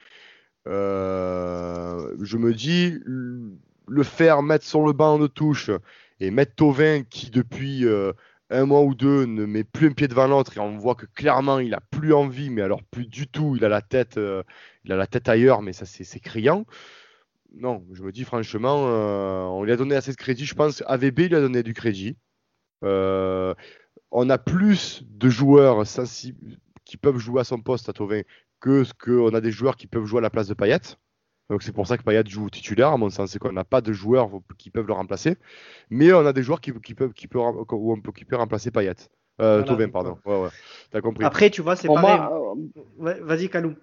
[0.68, 5.72] Euh, je me dis, le faire mettre sur le banc de touche
[6.20, 8.12] et mettre Tovin qui depuis euh,
[8.50, 11.06] un mois ou deux ne met plus un pied devant l'autre et on voit que
[11.06, 14.20] clairement il a plus envie, mais alors plus du tout, il a la tête,
[14.84, 16.66] il a la tête ailleurs, mais ça c'est criant
[17.58, 20.46] non, je me dis franchement, euh, on lui a donné assez de crédit.
[20.46, 22.18] Je pense AVB lui a donné du crédit.
[22.84, 23.54] Euh,
[24.12, 28.22] on a plus de joueurs sensibles qui peuvent jouer à son poste à Tovin
[28.60, 30.80] que ce qu'on a des joueurs qui peuvent jouer à la place de Payet.
[31.50, 33.82] Donc c'est pour ça que Payet joue titulaire, à mon sens, c'est qu'on n'a pas
[33.82, 35.38] de joueurs qui peuvent le remplacer.
[35.90, 38.72] Mais on a des joueurs qui, peuvent, qui peut, où on peut, qui peut remplacer
[38.72, 38.96] Payet.
[39.42, 40.18] Euh, Tovin, pardon.
[40.26, 40.50] Ouais, ouais.
[40.92, 41.26] T'as compris.
[41.26, 42.20] Après, tu vois, c'est pareil.
[42.98, 43.76] Vas-y, Kalou.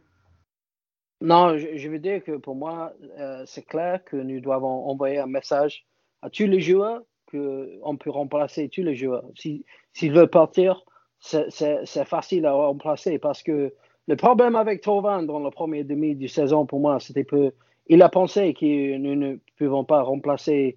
[1.22, 5.28] Non, je, veux dire que pour moi, euh, c'est clair que nous devons envoyer un
[5.28, 5.86] message
[6.20, 9.24] à tous les joueurs qu'on peut remplacer tous les joueurs.
[9.36, 10.84] S'ils si, veulent partir,
[11.20, 13.72] c'est facile à remplacer parce que
[14.08, 17.54] le problème avec Tovan dans le premier demi du saison, pour moi, c'était que
[17.86, 20.76] il a pensé que nous ne pouvons pas remplacer,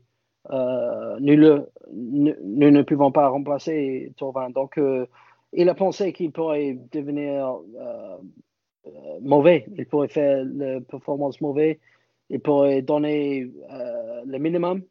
[0.52, 4.52] euh, nous, le, nous, ne pouvons pas remplacer Tovan.
[4.52, 5.08] Donc, euh,
[5.54, 8.18] il a pensé qu'il pourrait devenir euh,
[9.22, 9.66] mauvais.
[9.78, 11.78] Il pourrait faire la performance mauvaise.
[12.30, 14.84] Il pourrait donner euh, le minimum.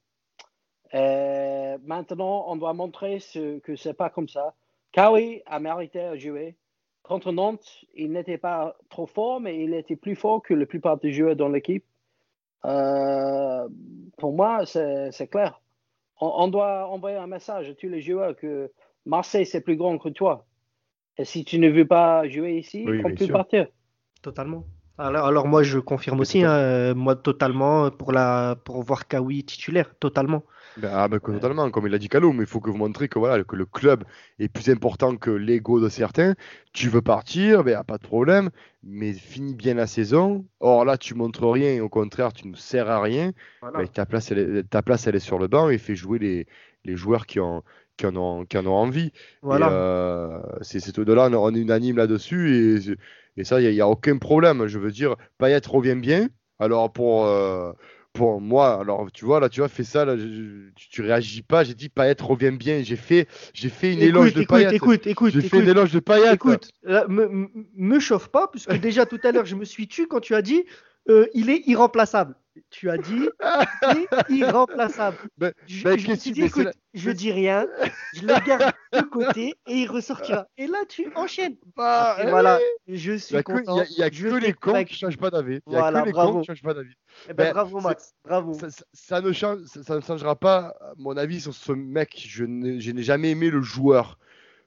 [0.95, 4.55] Euh, maintenant, on doit montrer ce, que c'est pas comme ça.
[4.93, 6.57] Kawi a mérité à jouer.
[7.03, 10.99] Contre Nantes, il n'était pas trop fort, mais il était plus fort que la plupart
[10.99, 11.85] des joueurs dans l'équipe.
[12.63, 15.61] pour moi, c'est clair.
[16.21, 18.71] On, doit envoyer un message à tous les joueurs que
[19.05, 20.47] Marseille, c'est plus grand que toi.
[21.19, 23.69] Et si tu ne veux pas jouer ici, on peut partir.
[24.25, 24.65] Totalement.
[24.97, 29.45] Alors, alors, moi je confirme aussi, hein, euh, moi totalement pour la pour voir Kawi
[29.45, 30.45] titulaire, totalement.
[30.79, 33.09] Ben, ah, ben, totalement, comme il a dit Kalou, mais il faut que vous montrez
[33.09, 34.03] que voilà que le club
[34.39, 36.37] est plus important que l'ego de certains.
[36.73, 38.49] Tu veux partir, ben pas de problème,
[38.83, 40.47] mais finis bien la saison.
[40.61, 43.33] Or là, tu montres rien, au contraire, tu ne sers à rien.
[43.61, 46.19] Ben, ta place, elle est, ta place, elle est sur le banc et fais jouer
[46.19, 46.47] les,
[46.87, 47.63] les joueurs qui ont
[47.97, 49.13] qui en ont, qui en ont envie.
[49.43, 49.71] Voilà.
[49.71, 52.97] Euh, c'est de là, on est unanime là-dessus et
[53.37, 54.67] et ça, il n'y a, aucun problème.
[54.67, 56.29] Je veux dire, Payet revient bien.
[56.59, 57.73] Alors, pour, euh,
[58.13, 61.65] pour moi, alors tu vois, là, tu vois, fais ça, là, tu, réagis pas.
[61.65, 62.83] J'ai dit Payet revient bien.
[62.83, 64.75] J'ai fait, j'ai fait une éloge de Payet.
[64.75, 66.35] Écoute, écoute, J'ai fait une éloge de Payet.
[66.35, 70.21] Écoute, me, me chauffe pas, puisque déjà tout à l'heure, je me suis tué quand
[70.21, 70.65] tu as dit
[71.09, 72.35] euh, il est irremplaçable.
[72.71, 73.29] Tu as dit
[73.83, 75.17] il est irremplaçable.
[75.39, 77.67] Ben, je, ben, dit, écoute, je dis rien,
[78.15, 80.47] je le garde de côté et il ressortira.
[80.57, 81.57] Et là, tu enchaînes.
[81.77, 83.83] Bah, voilà, je suis content.
[83.91, 85.61] Il n'y a, que les cons qui ne changent pas d'avis.
[85.67, 86.95] Il n'y a que les cons qui ne changent pas d'avis.
[87.29, 88.15] Eh ben, bravo, Max.
[88.25, 88.57] Bravo.
[88.93, 92.25] Ça, ne change, ça, ne changera pas mon avis sur ce mec.
[92.29, 94.19] Je n'ai jamais aimé le joueur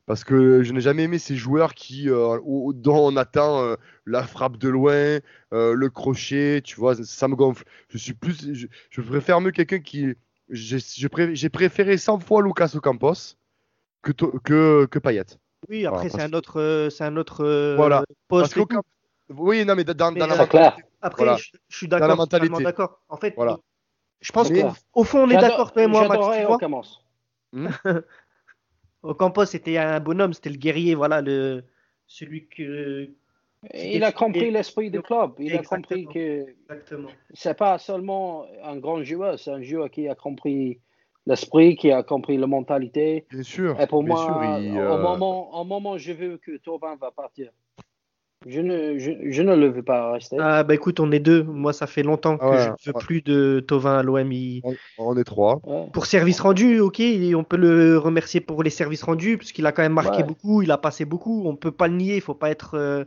[0.08, 2.40] parce que je n'ai jamais aimé ces joueurs qui euh,
[2.74, 5.20] dont on attend euh, la frappe de loin,
[5.54, 7.66] euh, le crochet, tu vois, ça me gonfle.
[7.90, 10.16] Je suis plus, je, préfère mieux quelqu'un qui,
[10.50, 13.36] j'ai préféré 100 fois Lucas Ocampos
[14.02, 15.26] que que que Payet.
[15.68, 18.06] Oui, après c'est un autre, c'est un autre voilà.
[18.30, 18.58] poste.
[19.30, 21.38] oui, non, mais dans, dans la mentalité, Après, Voilà.
[21.38, 22.48] je, je suis la d'accord, mentalité.
[22.48, 23.02] totalement d'accord.
[23.10, 23.58] En fait, Voilà.
[24.22, 26.26] je pense qu'au au fond, on est d'accord, toi et moi, Max.
[26.38, 26.84] Tu vois.
[29.04, 31.64] Ocampos, c'était un bonhomme, c'était le guerrier, voilà, le,
[32.08, 33.10] celui que.
[33.74, 35.34] Il a compris l'esprit du club.
[35.40, 37.10] Il a compris que Exactement.
[37.34, 40.80] c'est pas seulement un grand joueur, c'est un joueur qui a compris
[41.26, 43.26] l'esprit, qui a compris la mentalité.
[43.30, 43.80] Bien sûr.
[43.80, 46.96] Et pour bien moi, sûr, il, au, euh, moment, au moment je veux que Thauvin
[46.96, 47.52] va partir,
[48.46, 50.38] je ne, je, je ne le veux pas rester.
[50.40, 51.44] Ah, bah écoute, on est deux.
[51.44, 53.04] Moi, ça fait longtemps que Ah ouais, je ne veux ouais.
[53.04, 54.32] plus de Tovin à l'OM.
[54.32, 55.60] Il- on, on est trois.
[55.64, 55.88] Ouais.
[55.92, 57.02] Pour service rendu, ok,
[57.36, 60.24] on peut le remercier pour les services rendus, puisqu'il a quand même marqué Ouais.
[60.24, 61.44] beaucoup, il a passé beaucoup.
[61.48, 62.76] On peut pas le nier, il faut pas être.
[62.76, 63.04] euh,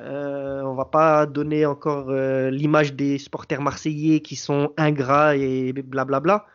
[0.00, 5.72] euh, on va pas donner encore euh, l'image des supporters marseillais qui sont ingrats et
[5.72, 6.46] blablabla.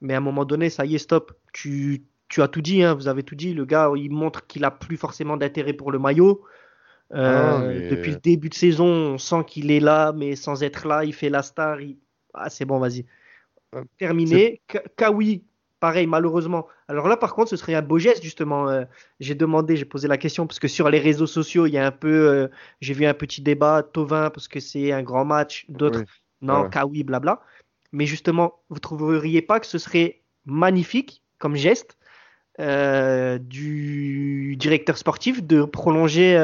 [0.00, 1.32] Mais à un moment donné, ça y est, stop.
[1.52, 3.54] Tu, tu as tout dit, hein, vous avez tout dit.
[3.54, 6.42] Le gars, il montre qu'il a plus forcément d'intérêt pour le maillot.
[7.14, 10.62] Euh, Ah, mais- Depuis le début de saison, on sent qu'il est là, mais sans
[10.62, 11.80] être là, il fait la star.
[11.80, 11.96] il-
[12.34, 13.06] Ah, c'est bon, vas-y.
[13.74, 13.82] Ouais.
[13.98, 14.60] Terminé.
[14.66, 15.42] Ka- Kawi,
[15.80, 16.66] pareil, malheureusement.
[16.86, 18.68] Alors là, par contre, ce serait un beau geste, justement.
[18.68, 18.84] Euh,
[19.20, 21.86] j'ai demandé, j'ai posé la question, parce que sur les réseaux sociaux, il y a
[21.86, 22.08] un peu.
[22.28, 22.48] euh,
[22.82, 23.82] j'ai vu un petit débat.
[23.82, 25.64] Tovin, parce que c'est un grand match.
[25.70, 26.06] D'autres, Oui.
[26.42, 26.70] non, Ouais.
[26.70, 27.40] Kawi, blabla.
[27.92, 31.96] Mais justement, vous trouveriez pas que ce serait magnifique comme geste
[32.60, 36.36] euh, du directeur sportif de prolonger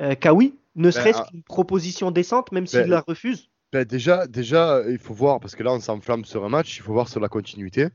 [0.00, 1.26] euh, Kawi, ne serait-ce ah.
[1.30, 3.50] qu'une proposition décente, même s'il Ben, la refuse.
[3.72, 6.82] Ben, déjà, déjà, il faut voir, parce que là, on s'enflamme sur un match, il
[6.82, 7.88] faut voir sur la continuité.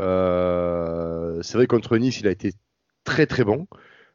[0.00, 2.52] Euh, c'est vrai, contre Nice, il a été
[3.04, 3.66] très très bon.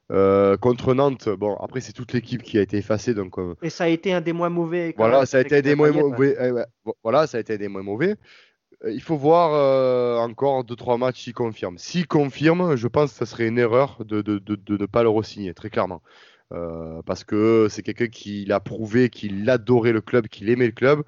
[0.09, 3.69] Euh, contre Nantes, bon, après, c'est toute l'équipe qui a été effacée, donc euh, Et
[3.69, 4.93] ça a été un des moins mauvais.
[4.97, 6.35] voilà, même, ça a été des moins mauvais.
[6.39, 6.65] eh ouais,
[7.03, 8.15] voilà, ça a été des moins mauvais.
[8.87, 11.77] Il faut voir encore 2-3 matchs s'il confirme.
[11.79, 15.01] S'il confirme, je pense que ça serait une erreur de, de, de, de ne pas
[15.01, 16.01] le re-signer, très clairement.
[16.53, 20.71] Euh, parce que c'est quelqu'un qui l'a prouvé qu'il adorait le club, qu'il aimait le
[20.71, 21.03] club.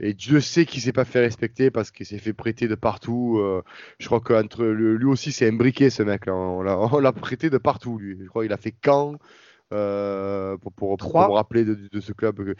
[0.00, 3.38] Et Dieu sait qu'il s'est pas fait respecter parce qu'il s'est fait prêter de partout.
[3.40, 3.62] Euh,
[3.98, 6.26] je crois que entre le- lui aussi, c'est un briquet, ce mec.
[6.26, 6.34] là.
[6.34, 6.62] On
[7.00, 8.16] l'a prêté de partout, lui.
[8.22, 9.16] Je crois qu'il a fait Caen
[9.74, 12.36] euh, pour, pour, pour me rappeler de, de ce club.
[12.36, 12.54] que-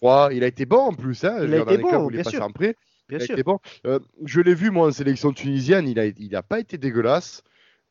[0.00, 0.30] Trois.
[0.32, 1.24] Il a été bon en plus.
[1.24, 2.42] Hein, Il a été bon, où bien sûr.
[2.42, 2.76] en prêt.
[3.08, 3.34] Bien Il a sûr.
[3.34, 3.58] été bon.
[3.86, 5.88] Euh, je l'ai vu, moi, en sélection tunisienne.
[5.88, 7.42] Il a, il a pas été dégueulasse.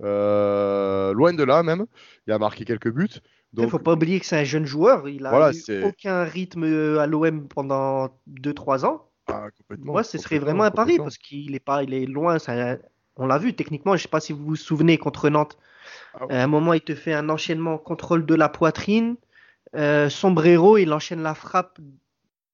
[0.03, 1.85] Euh, loin de là, même.
[2.27, 3.09] Il a marqué quelques buts.
[3.53, 5.07] Il ne faut pas oublier que c'est un jeune joueur.
[5.09, 9.09] Il a Voilà, eu c'est- aucun rythme euh, à l'OM pendant 2-3 ans.
[9.27, 9.47] ah,
[9.79, 12.39] Moi, ce serait vraiment un pari parce qu'il est pas, il est loin.
[12.39, 12.77] ça-
[13.15, 13.95] on l'a vu techniquement.
[13.95, 15.57] Je sais pas si vous vous souvenez contre Nantes.
[16.13, 16.35] Ah oui.
[16.35, 19.15] À un moment, il te fait un enchaînement contrôle de la poitrine,
[19.75, 21.79] euh, sombrero, il enchaîne la frappe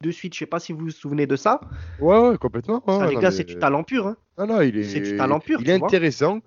[0.01, 0.33] de suite.
[0.35, 1.59] Je sais pas si vous vous souvenez de ça.
[1.99, 2.81] Ouais, ouais, complètement.
[2.87, 4.07] Ça, ouais, les gars, mais- c'est du talent pur.
[4.07, 4.17] hein.
[4.37, 5.87] Non, non, il est, C'est du talent pur, Il est vois.
[5.87, 6.39] intéressant.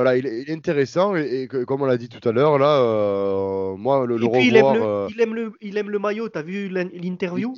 [0.00, 2.32] Voilà, il est, il est intéressant et, et que- comme on l'a dit tout à
[2.32, 4.74] l'heure, là, euh, moi, le, le Et il aime revoir.
[4.74, 6.30] le, euh, il aime le, il aime le maillot.
[6.30, 7.54] T'as vu l'in- l'interview?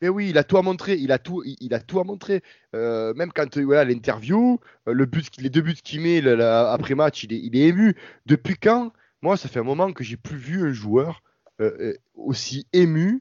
[0.00, 0.94] Mais oui, il a tout à montrer.
[0.94, 2.42] Il a tout, il, a tout à montrer.
[2.76, 6.94] Euh, même quand voilà l'interview, le but, les deux buts qu'il met le- la- après
[6.94, 7.96] match, il est, il est ému.
[8.24, 8.92] Depuis quand?
[9.20, 11.22] Moi, ça fait un moment que j'ai plus vu un joueur
[11.60, 13.20] euh, aussi ému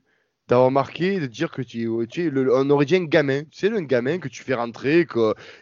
[0.50, 3.44] d'avoir marqué, de dire que tu, tu es on aurait dit un gamin.
[3.44, 5.06] Tu sais, un gamin que tu fais rentrer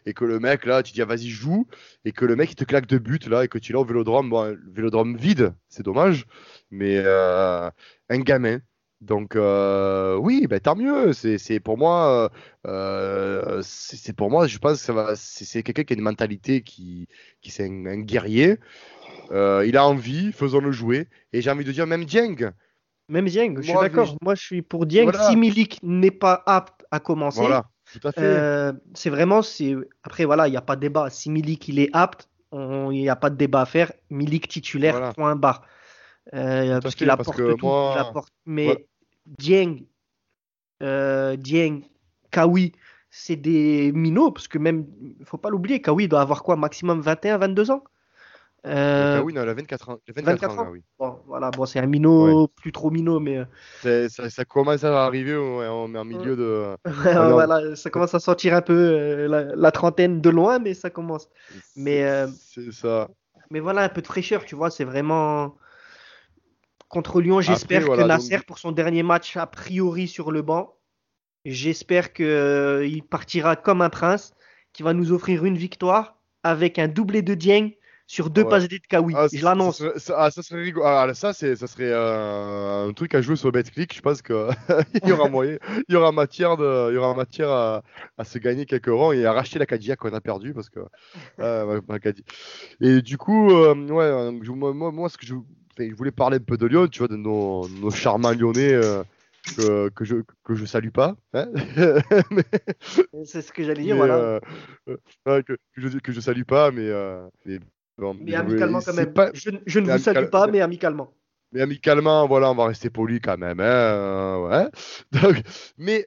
[0.05, 1.67] et que le mec là, tu dis ah, vas-y joue
[2.05, 3.81] et que le mec il te claque deux buts là et que tu es là
[3.81, 6.25] au vélodrome, bon, le vélodrome vide, c'est dommage,
[6.71, 7.69] mais euh,
[8.09, 8.59] un gamin.
[9.01, 11.13] Donc euh, oui, ben, tant mieux.
[11.13, 12.31] C'est pour moi,
[12.65, 14.47] euh, c'est pour moi.
[14.47, 15.13] Je pense que.
[15.15, 17.07] C'est quelqu'un qui a une mentalité qui,
[17.41, 18.55] qui c'est un, guerrier.
[19.31, 21.07] Il a envie, faisons-le jouer.
[21.33, 22.53] Et j'ai envie de dire même Dieng.
[23.09, 24.05] Même Dieng, je suis d'accord.
[24.05, 25.03] je- Moi, je suis pour Dieng.
[25.03, 25.29] Voilà.
[25.29, 27.63] Si Milik n'est pas apte à commencer, Voilà,
[28.17, 29.41] euh, c'est vraiment.
[30.03, 31.09] Après, voilà, il n'y a pas de débat.
[31.09, 33.91] Si Milik il est apte, il n'y a pas de débat à faire.
[34.09, 35.13] Milik titulaire, Voilà.
[35.13, 35.61] point barre.
[36.33, 37.65] Euh, parce qu'il parce apporte que tout.
[37.65, 38.87] moi- il apporte- Mais Ouais.
[39.39, 39.85] Dieng,
[40.83, 41.81] euh, Dieng,
[42.31, 42.73] Kawi,
[43.09, 44.31] c'est des minots.
[44.31, 47.83] Parce que même, il faut pas l'oublier, Kawi doit avoir quoi Maximum 21, 22 ans?
[48.65, 49.97] Euh, oui, non, il a 24 ans.
[50.07, 50.65] il a 24 24 ans, ans.
[50.65, 50.83] là, oui.
[50.99, 53.45] Bon, voilà, bon, c'est un minot, plus trop minot, mais
[53.85, 56.75] euh, Ça, ça commence à arriver en, en milieu de.
[56.85, 60.89] Voilà, ça commence à sentir un peu euh, la, la trentaine de loin, mais ça
[60.89, 61.29] commence.
[61.75, 63.09] Mais, euh, C'est ça.
[63.51, 65.55] Mais voilà, un peu de fraîcheur, tu vois, c'est vraiment.
[66.89, 70.41] Contre Lyon, j'espère voilà, que donc- Nasser, pour son dernier match, a priori sur le
[70.41, 70.73] banc,
[71.45, 74.33] j'espère qu'il partira comme un prince,
[74.73, 77.71] qui va nous offrir une victoire avec un doublé de Dieng
[78.07, 78.49] sur deux Ouais.
[78.49, 79.13] passes de Kawi.
[79.17, 79.77] Ah, je l'annonce.
[79.79, 80.85] Ça, serait- ça- ah, ça serait rigolo.
[80.85, 83.93] Ah, ça, c'est, ça serait euh, un truc à jouer sur BetClick.
[83.93, 84.35] Je pense qu'il
[85.05, 85.57] y aura moyen,
[85.89, 87.83] il y aura matière, de, il y aura matière à,
[88.17, 90.79] à se gagner quelques rangs et à racheter la Cadillac qu'on a perdu parce que
[91.37, 92.23] ma- ma Cadi-
[92.79, 95.35] Et du coup, euh, ouais, euh, je- moi, ce que je,
[95.95, 98.79] voulais parler un peu de Lyon, tu vois, de nos, nos charmants Lyonnais.
[99.57, 101.15] que, que, je, que je salue pas.
[101.33, 101.47] Hein
[103.25, 104.15] c'est ce que j'allais dire, voilà.
[104.15, 104.39] Euh,
[105.27, 106.89] euh, que, que, je, que je salue pas, mais.
[107.45, 107.59] mais,
[107.97, 109.13] mais amicalement quand même.
[109.13, 109.31] Pas...
[109.33, 111.13] Je, je, ne vous salue pas, mais amicalement.
[111.51, 113.59] Mais amicalement, voilà, on va rester poli quand même.
[113.59, 114.67] Hein, ouais.
[115.21, 115.41] Donc,
[115.77, 116.05] mais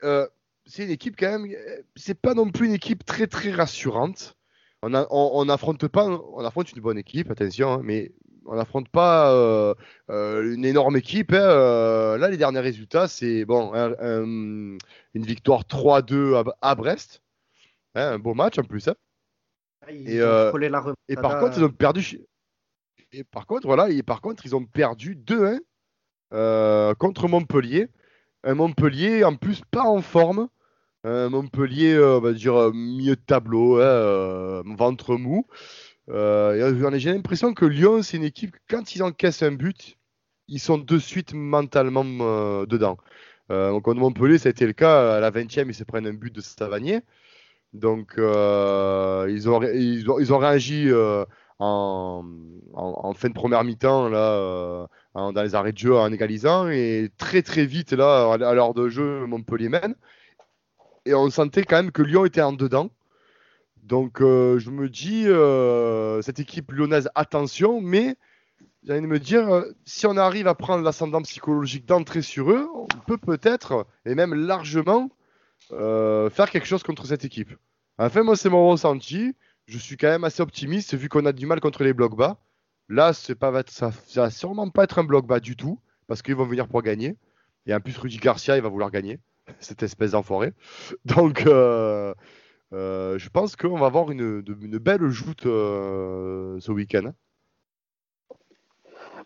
[0.66, 1.53] c'est une équipe quand même.
[1.96, 4.37] C'est pas non plus une équipe très très rassurante.
[4.83, 8.12] On, a, on, affronte pas, on affronte une bonne équipe, attention, hein, mais
[8.46, 9.74] on n'affronte pas euh,
[10.11, 11.33] euh, une énorme équipe.
[11.33, 14.79] Hein, euh, là, les derniers résultats, c'est bon, une
[15.14, 17.22] victoire 3-2 à, Brest.
[17.94, 18.88] Hein, un beau match en plus.
[19.83, 20.16] Ah, et,
[21.09, 22.21] et, par contre, ils ont perdu.
[23.12, 27.88] Et par contre, voilà, et par contre, ils ont perdu 2-1 contre Montpellier.
[28.45, 30.49] Un Montpellier en plus pas en forme.
[31.05, 33.77] Montpellier, on va dire milieu de tableau,
[34.77, 35.47] ventre mou.
[36.11, 39.97] Euh, j'ai l'impression que Lyon, c'est une équipe, quand ils encaissent un but,
[40.49, 42.99] ils sont de suite mentalement euh, dedans.
[43.51, 45.16] Euh, contre Montpellier, ça a été le cas.
[45.16, 47.01] À la 20e, ils se prennent un but de Savanier.
[47.73, 50.91] Donc, euh, ils, ont, ils, ont, ils, ont, réagi
[51.59, 52.25] en,
[52.75, 56.69] en, fin de première mi-temps, là, dans les arrêts de jeu, en égalisant.
[56.69, 59.95] Et très, très vite, là, à l'heure de jeu, Montpellier mène.
[61.07, 62.91] Et on sentait quand même que Lyon était en dedans.
[63.91, 68.15] Donc euh, je me dis, euh, cette équipe lyonnaise, attention, mais
[68.85, 72.53] j'ai envie de me dire, euh, si on arrive à prendre l'ascendant psychologique d'entrée sur
[72.53, 75.11] eux, on peut peut-être, et même largement,
[75.68, 77.51] faire quelque chose contre cette équipe.
[77.99, 79.35] Enfin, moi, c'est mon ressenti.
[79.66, 82.38] Je suis quand même assez optimiste, vu qu'on a du mal contre les blocs bas.
[82.88, 86.35] Là, pas, ça, ça va sûrement pas être un bloc bas du tout, parce qu'ils
[86.35, 87.16] vont venir pour gagner.
[87.66, 89.20] Et en plus, Rudy Garcia, il va vouloir gagner,
[89.61, 90.55] cette espèce d'enfoiré.
[91.05, 92.14] Donc, euh,
[92.73, 97.12] je pense qu'on va avoir une, belle joute euh, ce week-end.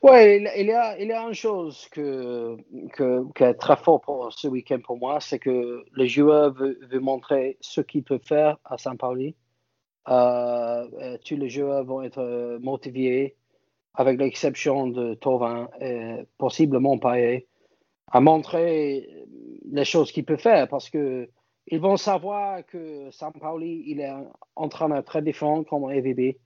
[0.06, 2.58] Oui, il y, a, il y a une chose que,
[2.92, 6.78] que, qui est très fort pour ce week-end pour moi, c'est que le joueur veut,
[6.90, 9.34] veut montrer ce qu'il peut faire à Saint-Pauli.
[10.10, 13.34] Euh, tous les joueurs vont être motivés,
[13.94, 17.46] avec l'exception de Tovin et possiblement Payet,
[18.12, 19.08] à montrer
[19.72, 21.30] les choses qu'il peut faire parce que
[21.68, 23.08] ils vont savoir que
[23.62, 24.12] il est
[24.54, 26.36] en train de très défendre comme EVB.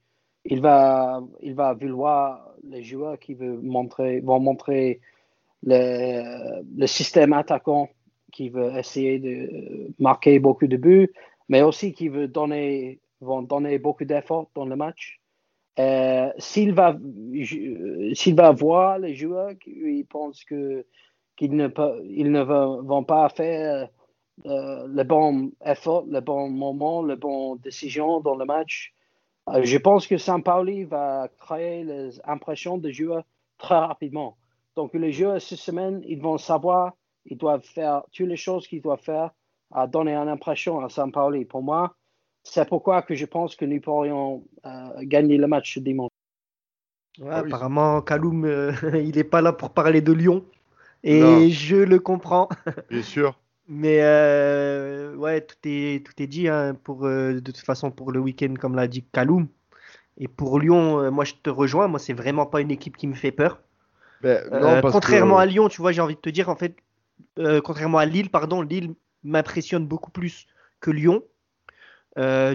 [0.45, 5.01] Il va, il va vouloir les joueurs qui veulent montrer, vont montrer
[5.63, 7.89] le, le système attaquant
[8.31, 11.11] qui veut essayer de marquer beaucoup de buts,
[11.49, 15.19] mais aussi qui veut donner, vont donner beaucoup d'efforts dans le match.
[15.79, 16.97] Euh, s'il va,
[18.13, 20.85] s'il va voir les joueurs qui pensent que
[21.37, 21.69] qu'ils ne,
[22.09, 23.87] ils ne vont pas faire
[24.45, 28.93] euh, le bon effort, le bon moment, le bon décision dans le match.
[29.53, 33.23] Euh, je pense que Saint-Pauli va créer les impressions des joueurs
[33.57, 34.37] très rapidement.
[34.75, 36.93] Donc, les joueurs cette semaine, ils vont savoir,
[37.25, 39.31] ils doivent faire toutes les choses qu'ils doivent faire
[39.71, 41.45] à donner une impression à Saint-Pauli.
[41.45, 41.95] Pour moi,
[42.43, 44.69] c'est pourquoi que je pense que nous pourrions euh,
[45.01, 46.11] gagner le match ce dimanche.
[47.21, 48.45] Ah apparemment, Kaloum,
[48.93, 50.45] il n'est pas là pour parler de Lyon.
[51.03, 52.49] Et je le comprends.
[52.89, 53.39] Bien sûr.
[53.71, 58.11] Mais euh, ouais, tout est, tout est dit hein, pour, euh, de toute façon pour
[58.11, 59.47] le week-end, comme l'a dit Kaloum.
[60.17, 63.07] Et pour Lyon, euh, moi je te rejoins, moi c'est vraiment pas une équipe qui
[63.07, 63.61] me fait peur.
[64.21, 66.75] Ben, contrairement à Lyon, tu vois, j'ai envie de te dire, en fait,
[67.63, 68.93] contrairement à Lille, pardon, Lille
[69.23, 70.45] m'impressionne beaucoup plus
[70.81, 71.23] que Lyon.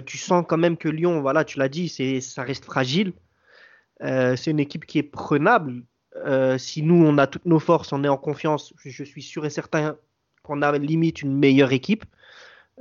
[0.05, 3.13] tu sens quand même que Lyon, voilà, tu l'as dit, c'est, ça reste fragile.
[3.99, 5.81] c'est une équipe qui est prenable.
[6.59, 9.49] si nous, on a toutes nos forces, on est en confiance, je suis sûr et
[9.49, 9.97] certain
[10.45, 12.05] qu'on a limite une meilleure équipe.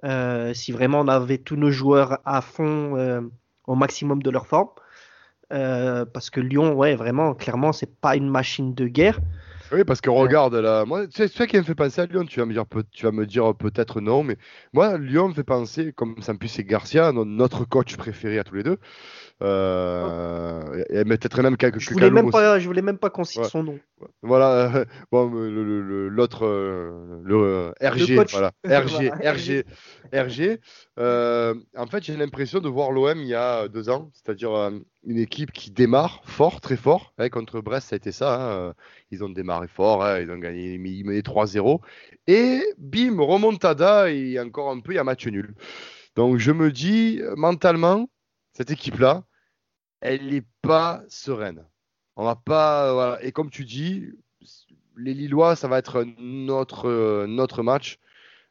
[0.03, 3.21] Euh, si vraiment on avait tous nos joueurs à fond euh,
[3.67, 4.71] au maximum de leur forme.
[5.53, 9.21] Euh, parce que Lyon, ouais, vraiment, clairement, c'est pas une machine de guerre.
[9.73, 12.25] Oui, parce que regarde là, moi, c'est ça qui me fait penser à Lyon.
[12.27, 14.37] Tu vas me dire, tu vas me dire peut-être non, mais
[14.73, 18.57] moi, Lyon me fait penser, comme ça me c'est Garcia, notre coach préféré à tous
[18.57, 18.79] les deux.
[19.45, 21.79] Euh, peut-être même quelques.
[21.79, 23.79] Je voulais même pas, je voulais même pas qu'on cite son nom.
[24.23, 29.65] Voilà, bon, l'autre, le, RG, voilà, RG, RG,
[30.13, 30.59] RG.
[31.77, 34.71] en fait, j'ai l'impression de voir l'OM il y a deux ans, c'est-à-dire euh,
[35.07, 37.13] une équipe qui démarre fort, très fort.
[37.19, 38.69] Hein, contre Brest, ça a été ça.
[38.69, 38.75] Hein,
[39.11, 41.81] ils ont démarré fort, hein, ils ont gagné, ils menaient 3-0.
[42.27, 45.55] Et bim, remontada, et encore un peu, il y a match nul.
[46.17, 48.09] Donc je me dis, mentalement,
[48.55, 49.25] cette équipe-là,
[50.05, 51.65] elle n'est pas sereine.
[52.17, 54.13] On va pas, Et comme tu dis,
[54.97, 57.99] les Lillois, ça va être notre, notre match.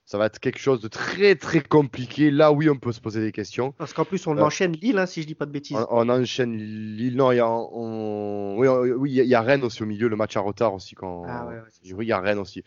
[0.06, 2.30] Ça va être quelque chose de très très compliqué.
[2.30, 3.72] Là, oui, on peut se poser des questions.
[3.78, 5.78] Parce qu'en plus, on euh, enchaîne Lille, hein, si je dis pas de bêtises.
[5.89, 7.16] On, enchaîne Lille.
[7.16, 10.74] Non, il y a, oui, y a Rennes aussi au milieu, le match à retard
[10.74, 10.95] aussi.
[10.95, 11.24] Quand...
[11.26, 11.47] Ah,
[11.93, 12.64] oui, il y a Rennes aussi.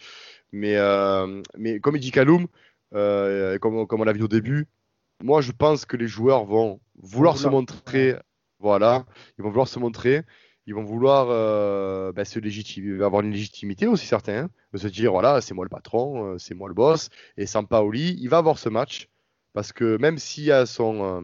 [0.52, 0.76] Mais,
[1.58, 2.46] mais comme il dit Kaloum,
[2.92, 4.66] comme, comme on l'a vu au début,
[5.22, 8.16] moi je pense que les joueurs vont vouloir se montrer.
[8.58, 9.04] Voilà,
[9.38, 10.24] ils vont vouloir se montrer
[10.66, 14.88] ils vont vouloir euh, bah, se légitimer, avoir une légitimité aussi certains, hein, de se
[14.88, 17.08] dire voilà c'est moi le patron, euh, c'est moi le boss.
[17.36, 19.08] Et Sampaoli, il va avoir ce match
[19.52, 21.20] parce que même s'il y a son euh,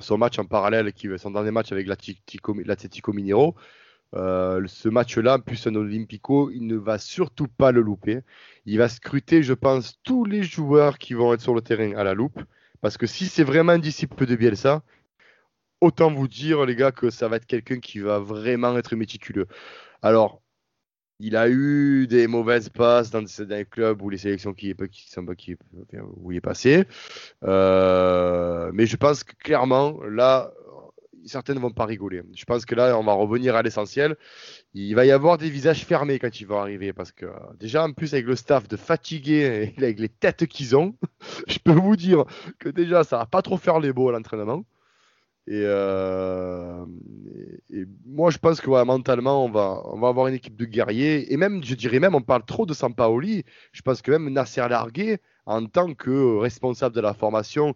[0.00, 3.54] son match en parallèle, qui son dernier match avec l'Atletico Minero,
[4.12, 8.20] ce match-là, plus un Olympico, il ne va surtout pas le louper.
[8.66, 12.04] Il va scruter, je pense, tous les joueurs qui vont être sur le terrain à
[12.04, 12.42] la loupe.
[12.82, 14.82] Parce que si c'est vraiment un disciple de Bielsa,
[15.80, 19.46] autant vous dire, les gars, que ça va être quelqu'un qui va vraiment être méticuleux.
[20.02, 20.42] Alors,
[21.18, 25.06] il a eu des mauvaises passes dans des clubs ou les sélections qui, qui,
[25.36, 25.56] qui,
[26.16, 26.84] où il est passé.
[27.44, 30.52] Euh, mais je pense que clairement, là,
[31.24, 32.22] certains ne vont pas rigoler.
[32.34, 34.16] Je pense que là, on va revenir à l'essentiel.
[34.74, 36.92] Il va y avoir des visages fermés quand ils vont arriver.
[36.92, 37.26] Parce que
[37.58, 40.94] déjà, en plus, avec le staff de fatigué et avec les têtes qu'ils ont,
[41.48, 42.24] je peux vous dire
[42.58, 44.64] que déjà, ça va pas trop faire les beaux à l'entraînement.
[45.48, 46.84] Euh,
[47.70, 51.32] et, moi, je pense que mentalement, on va, avoir une équipe de guerriers.
[51.32, 53.44] Et même, je dirais même, on parle trop de Sampaoli.
[53.72, 57.74] Je pense que même Nasser Largué, en tant que responsable de la formation,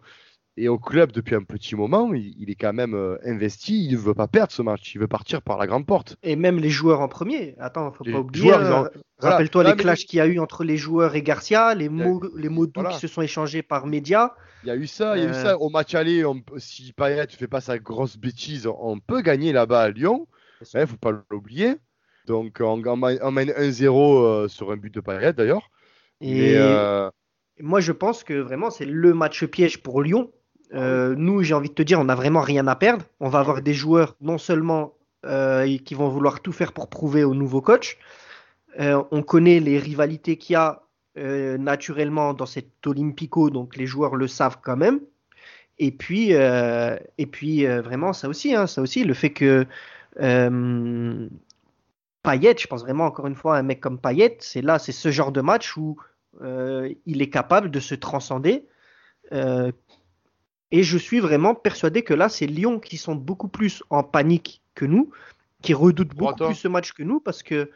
[0.57, 3.97] et au club depuis un petit moment, il, est quand même euh, investi, il ne
[3.97, 6.17] veut pas perdre ce match, il veut partir par la grande porte.
[6.23, 8.83] Et même les joueurs en premier, attends, faut pas oublier, euh,
[9.19, 12.49] rappelle-toi les clashs qu'il y a eu entre les joueurs et Garcia, les mots, les
[12.49, 14.33] mots doux qui se sont échangés par médias.
[14.63, 15.53] Il y a eu ça, il y a eu ça.
[15.53, 15.57] Euh.
[15.57, 16.23] Au match aller,
[16.57, 20.27] si Payet ne fait pas sa grosse bêtise, on peut gagner là-bas à Lyon,
[20.61, 21.75] il ne faut pas l'oublier.
[22.27, 25.71] Donc on, mène 1-0 sur un but de Payet d'ailleurs.
[26.19, 26.57] Et...
[27.61, 30.29] moi, je pense que vraiment, c'est le match piège pour Lyon
[30.73, 33.05] euh, nous, j'ai envie de te dire, on n'a vraiment rien à perdre.
[33.19, 34.93] On va avoir des joueurs non seulement
[35.25, 37.97] euh, qui vont vouloir tout faire pour prouver au nouveau coach.
[38.79, 40.81] Euh, on connaît les rivalités qu'il y a
[41.13, 45.01] naturellement dans cet Olympico, donc les joueurs le savent quand même.
[45.77, 49.65] Et puis, vraiment, ça aussi, hein, ça aussi, le fait que
[52.23, 55.11] Payet, je pense vraiment encore une fois, un mec comme Payet, c'est là, c'est ce
[55.11, 55.97] genre de match où
[56.41, 58.65] il est capable de se transcender.
[60.71, 64.61] Et je suis vraiment persuadé que là, c'est Lyon qui sont beaucoup plus en panique
[64.73, 65.11] que nous,
[65.61, 67.69] qui redoutent beaucoup plus ce match que nous, parce que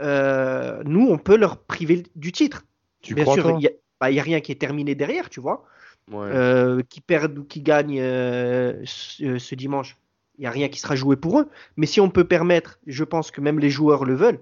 [0.00, 2.64] euh, nous, on peut leur priver du titre.
[3.02, 3.68] Tu Bien sûr, il n'y
[4.00, 5.64] bah, a, rien qui est terminé derrière, tu vois.
[6.12, 9.98] Euh, qui perdent ou qui gagnent euh, ce, dimanche,
[10.38, 11.50] il n'y a rien qui sera joué pour eux.
[11.76, 14.40] Mais si on peut permettre, je pense que même les joueurs le veulent,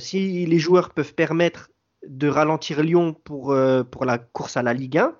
[0.00, 1.70] si les joueurs peuvent permettre
[2.04, 3.56] de ralentir Lyon pour,
[3.90, 5.14] pour la course à la Ligue 1,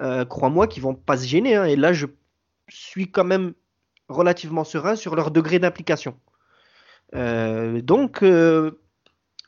[0.00, 1.56] euh, crois-moi qu'ils vont pas se gêner.
[1.56, 1.64] Hein.
[1.64, 2.06] Et là, je
[2.68, 3.52] suis quand même
[4.08, 6.16] relativement serein sur leur degré d'application.
[7.14, 8.72] Euh, donc, euh,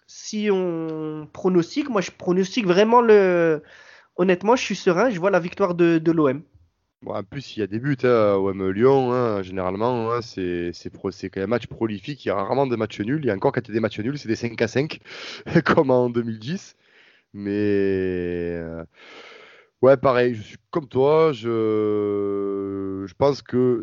[0.07, 3.63] si on pronostique, moi je pronostique vraiment le.
[4.17, 6.43] Honnêtement, je suis serein, je vois la victoire de, l'OM.
[7.07, 11.45] En plus, il y a des buts hein, OM Lyon, hein, généralement, c'est quand même
[11.45, 12.25] un match prolifique.
[12.25, 13.21] Il y a rarement des matchs nuls.
[13.23, 15.01] Il y a encore quand il des matchs nuls, c'est des 5 à 5,
[15.65, 16.77] comme en 2010.
[17.33, 18.61] Mais.
[19.83, 21.33] Ouais, pareil, je suis comme toi.
[21.33, 23.83] Je, je pense que,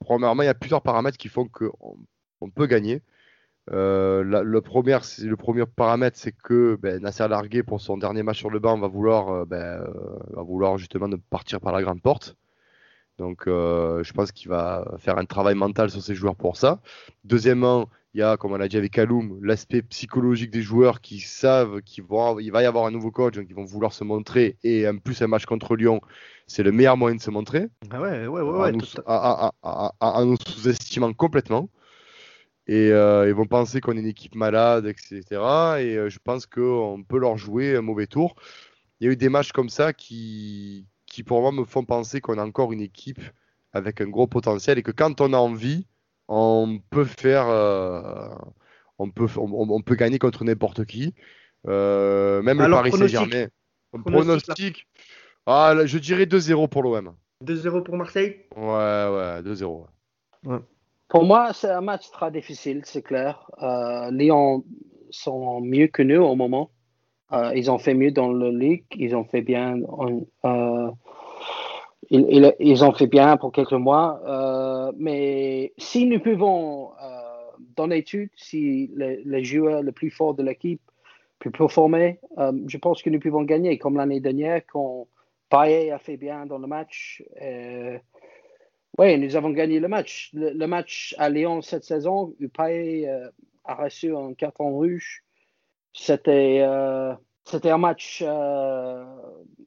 [0.00, 1.98] premièrement, il y a plusieurs paramètres qui font qu'on
[2.40, 3.02] on peut gagner.
[3.72, 8.38] Euh, le, premier, le premier paramètre, c'est que ben, Nasser Largué, pour son dernier match
[8.38, 12.02] sur le banc, va vouloir, euh, ben, euh, va vouloir justement partir par la grande
[12.02, 12.36] porte.
[13.18, 16.80] Donc, je pense qu'il va faire un travail mental sur ses joueurs pour ça.
[17.24, 21.20] Deuxièmement, il y a, comme on l'a dit avec Kaloum, l'aspect psychologique des joueurs qui
[21.20, 24.56] savent qu'il va y avoir un nouveau coach, donc ils vont vouloir se montrer.
[24.64, 26.00] Et en plus, un match contre Lyon,
[26.46, 27.66] c'est le meilleur moyen de se montrer.
[27.90, 28.72] Ah ouais, ouais, ouais,
[29.04, 31.68] en, nous, sous-estimant complètement.
[32.66, 35.22] Et euh, ils vont penser qu'on est une équipe malade, etc.
[35.32, 38.34] Et euh, je pense qu'on peut leur jouer un mauvais tour.
[38.98, 40.86] Il y a eu des matchs comme ça qui,
[41.16, 43.22] qui pour moi, me font penser qu'on a encore une équipe
[43.72, 45.86] avec un gros potentiel et que quand on a envie,
[46.28, 48.28] on peut faire, euh,
[48.98, 51.14] on, peut, on, peut gagner contre n'importe qui,
[51.66, 53.46] euh, même le Paris Saint-Germain.
[54.04, 54.86] Pronostic,
[55.46, 57.14] ah, je dirais 2-0 pour l'OM.
[57.42, 58.42] 2-0 pour Marseille?
[58.54, 59.86] Ouais, ouais, 2-0.
[61.08, 63.50] Pour moi, c'est un match très difficile, c'est clair.
[63.62, 64.66] Euh, Lyon
[65.08, 66.70] sont mieux que nous au moment.
[67.32, 69.76] Ils ont fait mieux dans la Ligue, ils ont fait bien
[72.10, 77.06] ils, ont fait bien pour quelques mois, euh, mais si nous pouvons, euh,
[77.76, 80.80] dans l'étude, si les, joueurs les plus forts de l'équipe
[81.38, 85.08] peuvent performer, euh, je pense que nous pouvons gagner, comme l'année dernière, quand
[85.48, 87.22] Payet a fait bien dans le match.
[88.98, 90.30] oui, nous avons gagné le match.
[90.32, 93.08] Le, match à Lyon cette saison, où Payet
[93.64, 95.24] a reçu un carton rouge,
[95.96, 96.62] c'était
[97.46, 99.04] c'était un match euh,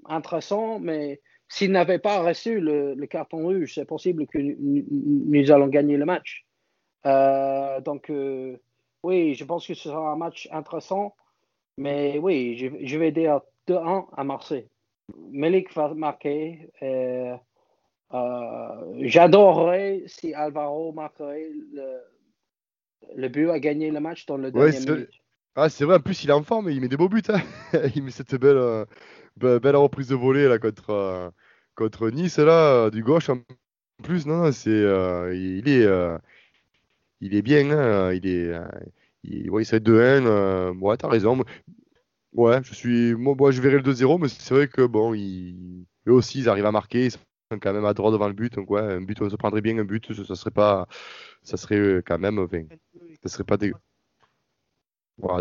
[0.05, 5.95] intéressant, mais s'il n'avait pas reçu le, carton rouge, c'est possible que nous allons gagner
[5.95, 6.45] le match.
[7.05, 8.57] Euh, donc, euh,
[9.03, 11.15] oui, je pense que ce sera un match intéressant,
[11.77, 14.67] mais oui, je, vais dire 2-1 à Marseille.
[15.31, 16.69] Melik va marquer.
[18.99, 22.01] J'adorerais si Alvaro marquerait le,
[23.15, 25.21] le but à gagner le match dans le dernier minute.
[25.61, 27.21] Ah, c'est vrai, en plus, il est en forme, il met des beaux buts.
[27.27, 27.41] Hein.
[27.95, 28.85] il met cette belle, euh,
[29.59, 31.29] belle reprise de volée là, contre, euh,
[31.75, 33.29] contre Nice, là, euh, du gauche.
[33.29, 33.39] En
[34.01, 35.85] plus, non, c'est, il, est,
[37.21, 37.71] il est bien.
[37.71, 40.77] Hein, il est, ouais, c'est 2-1.
[40.79, 41.43] ouais, t'as raison.
[42.33, 46.13] Ouais, je suis, moi, je verrai le 2-0, mais c'est vrai que bon, ils, eux
[46.13, 47.05] aussi, ils arrivent à marquer.
[47.07, 47.19] Ils sont
[47.61, 48.53] quand même à droit devant le but.
[48.53, 50.13] Donc, ouais, un but, on se prendrait bien un but.
[50.13, 50.87] Ça, serait pas,
[51.43, 52.47] ça serait quand même,
[53.23, 53.75] ça serait pas dégueu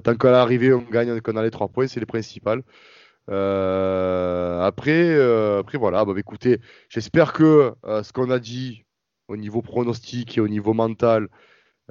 [0.03, 2.62] tant qu'à l'arrivée, on gagne, qu'on a les trois points, c'est les principales.
[3.31, 8.85] Euh, après, euh, après, voilà, bah, écoutez, j'espère que euh, ce qu'on a dit
[9.29, 11.29] au niveau pronostic et au niveau mental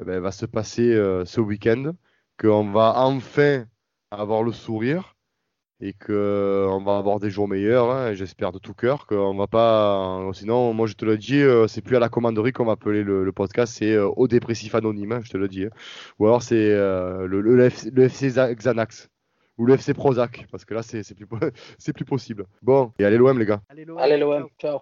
[0.02, 0.94] eh ben, va se passer
[1.26, 1.94] ce week-end,
[2.40, 3.66] qu'on va enfin
[4.12, 5.17] avoir le sourire
[5.80, 7.92] et qu'on va avoir des jours meilleurs.
[7.92, 10.22] Hein, j'espère de tout cœur qu'on va pas.
[10.34, 13.04] Sinon, moi je te le dis, euh, c'est plus à la commanderie qu'on va appeler
[13.04, 15.66] le, podcast, c'est euh, au dépressif anonyme, hein, je te le dis.
[15.66, 15.70] Hein.
[16.20, 19.10] Ou alors c'est euh, le, le, FC, Xanax
[19.58, 21.28] ou le FC Prozac, parce que là c'est plus,
[21.94, 22.46] plus possible.
[22.62, 23.62] Bon, et allez l'OM les gars.
[23.70, 23.86] Allez
[24.18, 24.80] l'OM, ciao.